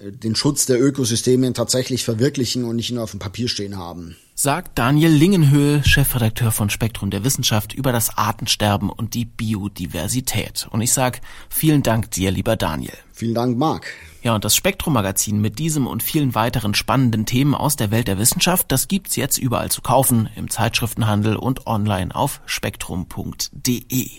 den 0.00 0.34
Schutz 0.34 0.66
der 0.66 0.80
Ökosysteme 0.80 1.52
tatsächlich 1.52 2.04
verwirklichen 2.04 2.64
und 2.64 2.76
nicht 2.76 2.90
nur 2.90 3.02
auf 3.02 3.10
dem 3.10 3.20
Papier 3.20 3.48
stehen 3.48 3.76
haben. 3.76 4.16
Sagt 4.34 4.78
Daniel 4.78 5.10
Lingenhöhl, 5.10 5.84
Chefredakteur 5.84 6.50
von 6.50 6.70
Spektrum 6.70 7.10
der 7.10 7.24
Wissenschaft, 7.24 7.74
über 7.74 7.92
das 7.92 8.16
Artensterben 8.16 8.88
und 8.88 9.14
die 9.14 9.26
Biodiversität. 9.26 10.66
Und 10.70 10.80
ich 10.80 10.92
sag 10.92 11.20
vielen 11.50 11.82
Dank 11.82 12.10
dir, 12.10 12.30
lieber 12.30 12.56
Daniel. 12.56 12.96
Vielen 13.12 13.34
Dank, 13.34 13.58
Marc. 13.58 13.86
Ja, 14.22 14.34
und 14.34 14.44
das 14.44 14.56
Spektrum-Magazin 14.56 15.40
mit 15.40 15.58
diesem 15.58 15.86
und 15.86 16.02
vielen 16.02 16.34
weiteren 16.34 16.74
spannenden 16.74 17.26
Themen 17.26 17.54
aus 17.54 17.76
der 17.76 17.90
Welt 17.90 18.08
der 18.08 18.18
Wissenschaft, 18.18 18.70
das 18.72 18.88
gibt's 18.88 19.16
jetzt 19.16 19.38
überall 19.38 19.70
zu 19.70 19.80
kaufen, 19.80 20.28
im 20.36 20.48
Zeitschriftenhandel 20.50 21.36
und 21.36 21.66
online 21.66 22.14
auf 22.14 22.40
spektrum.de. 22.46 24.10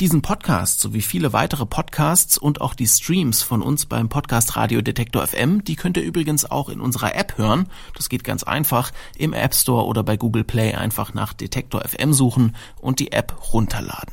Diesen 0.00 0.22
Podcast 0.22 0.80
sowie 0.80 1.00
viele 1.00 1.32
weitere 1.32 1.66
Podcasts 1.66 2.38
und 2.38 2.60
auch 2.60 2.74
die 2.74 2.88
Streams 2.88 3.42
von 3.42 3.62
uns 3.62 3.86
beim 3.86 4.08
Podcast 4.08 4.56
Radio 4.56 4.80
Detektor 4.80 5.26
FM, 5.26 5.64
die 5.64 5.76
könnt 5.76 5.96
ihr 5.96 6.04
übrigens 6.04 6.44
auch 6.48 6.68
in 6.68 6.80
unserer 6.80 7.14
App 7.14 7.38
hören. 7.38 7.68
Das 7.94 8.08
geht 8.08 8.24
ganz 8.24 8.42
einfach. 8.42 8.92
Im 9.16 9.32
App 9.32 9.55
Store 9.56 9.86
oder 9.86 10.02
bei 10.02 10.16
Google 10.16 10.44
Play 10.44 10.74
einfach 10.74 11.14
nach 11.14 11.32
Detektor 11.32 11.82
FM 11.82 12.12
suchen 12.12 12.54
und 12.80 13.00
die 13.00 13.12
App 13.12 13.52
runterladen. 13.52 14.12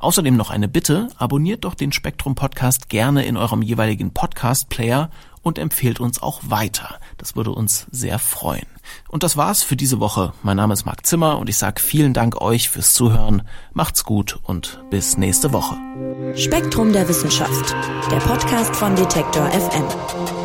Außerdem 0.00 0.36
noch 0.36 0.50
eine 0.50 0.68
Bitte, 0.68 1.08
abonniert 1.16 1.64
doch 1.64 1.74
den 1.74 1.92
Spektrum 1.92 2.34
Podcast 2.34 2.88
gerne 2.88 3.24
in 3.24 3.36
eurem 3.36 3.62
jeweiligen 3.62 4.12
Podcast 4.12 4.68
Player 4.68 5.10
und 5.42 5.58
empfehlt 5.58 6.00
uns 6.00 6.22
auch 6.22 6.40
weiter. 6.44 6.98
Das 7.18 7.36
würde 7.36 7.50
uns 7.50 7.86
sehr 7.90 8.18
freuen. 8.18 8.66
Und 9.08 9.22
das 9.22 9.36
war's 9.36 9.62
für 9.62 9.76
diese 9.76 10.00
Woche. 10.00 10.32
Mein 10.42 10.56
Name 10.56 10.74
ist 10.74 10.86
Marc 10.86 11.06
Zimmer 11.06 11.38
und 11.38 11.48
ich 11.48 11.56
sage 11.56 11.80
vielen 11.80 12.14
Dank 12.14 12.40
euch 12.40 12.68
fürs 12.68 12.94
Zuhören. 12.94 13.42
Macht's 13.72 14.04
gut 14.04 14.38
und 14.42 14.82
bis 14.90 15.16
nächste 15.16 15.52
Woche. 15.52 15.76
Spektrum 16.36 16.92
der 16.92 17.08
Wissenschaft, 17.08 17.74
der 18.10 18.18
Podcast 18.18 18.74
von 18.76 18.96
Detektor 18.96 19.46
FM. 19.48 20.41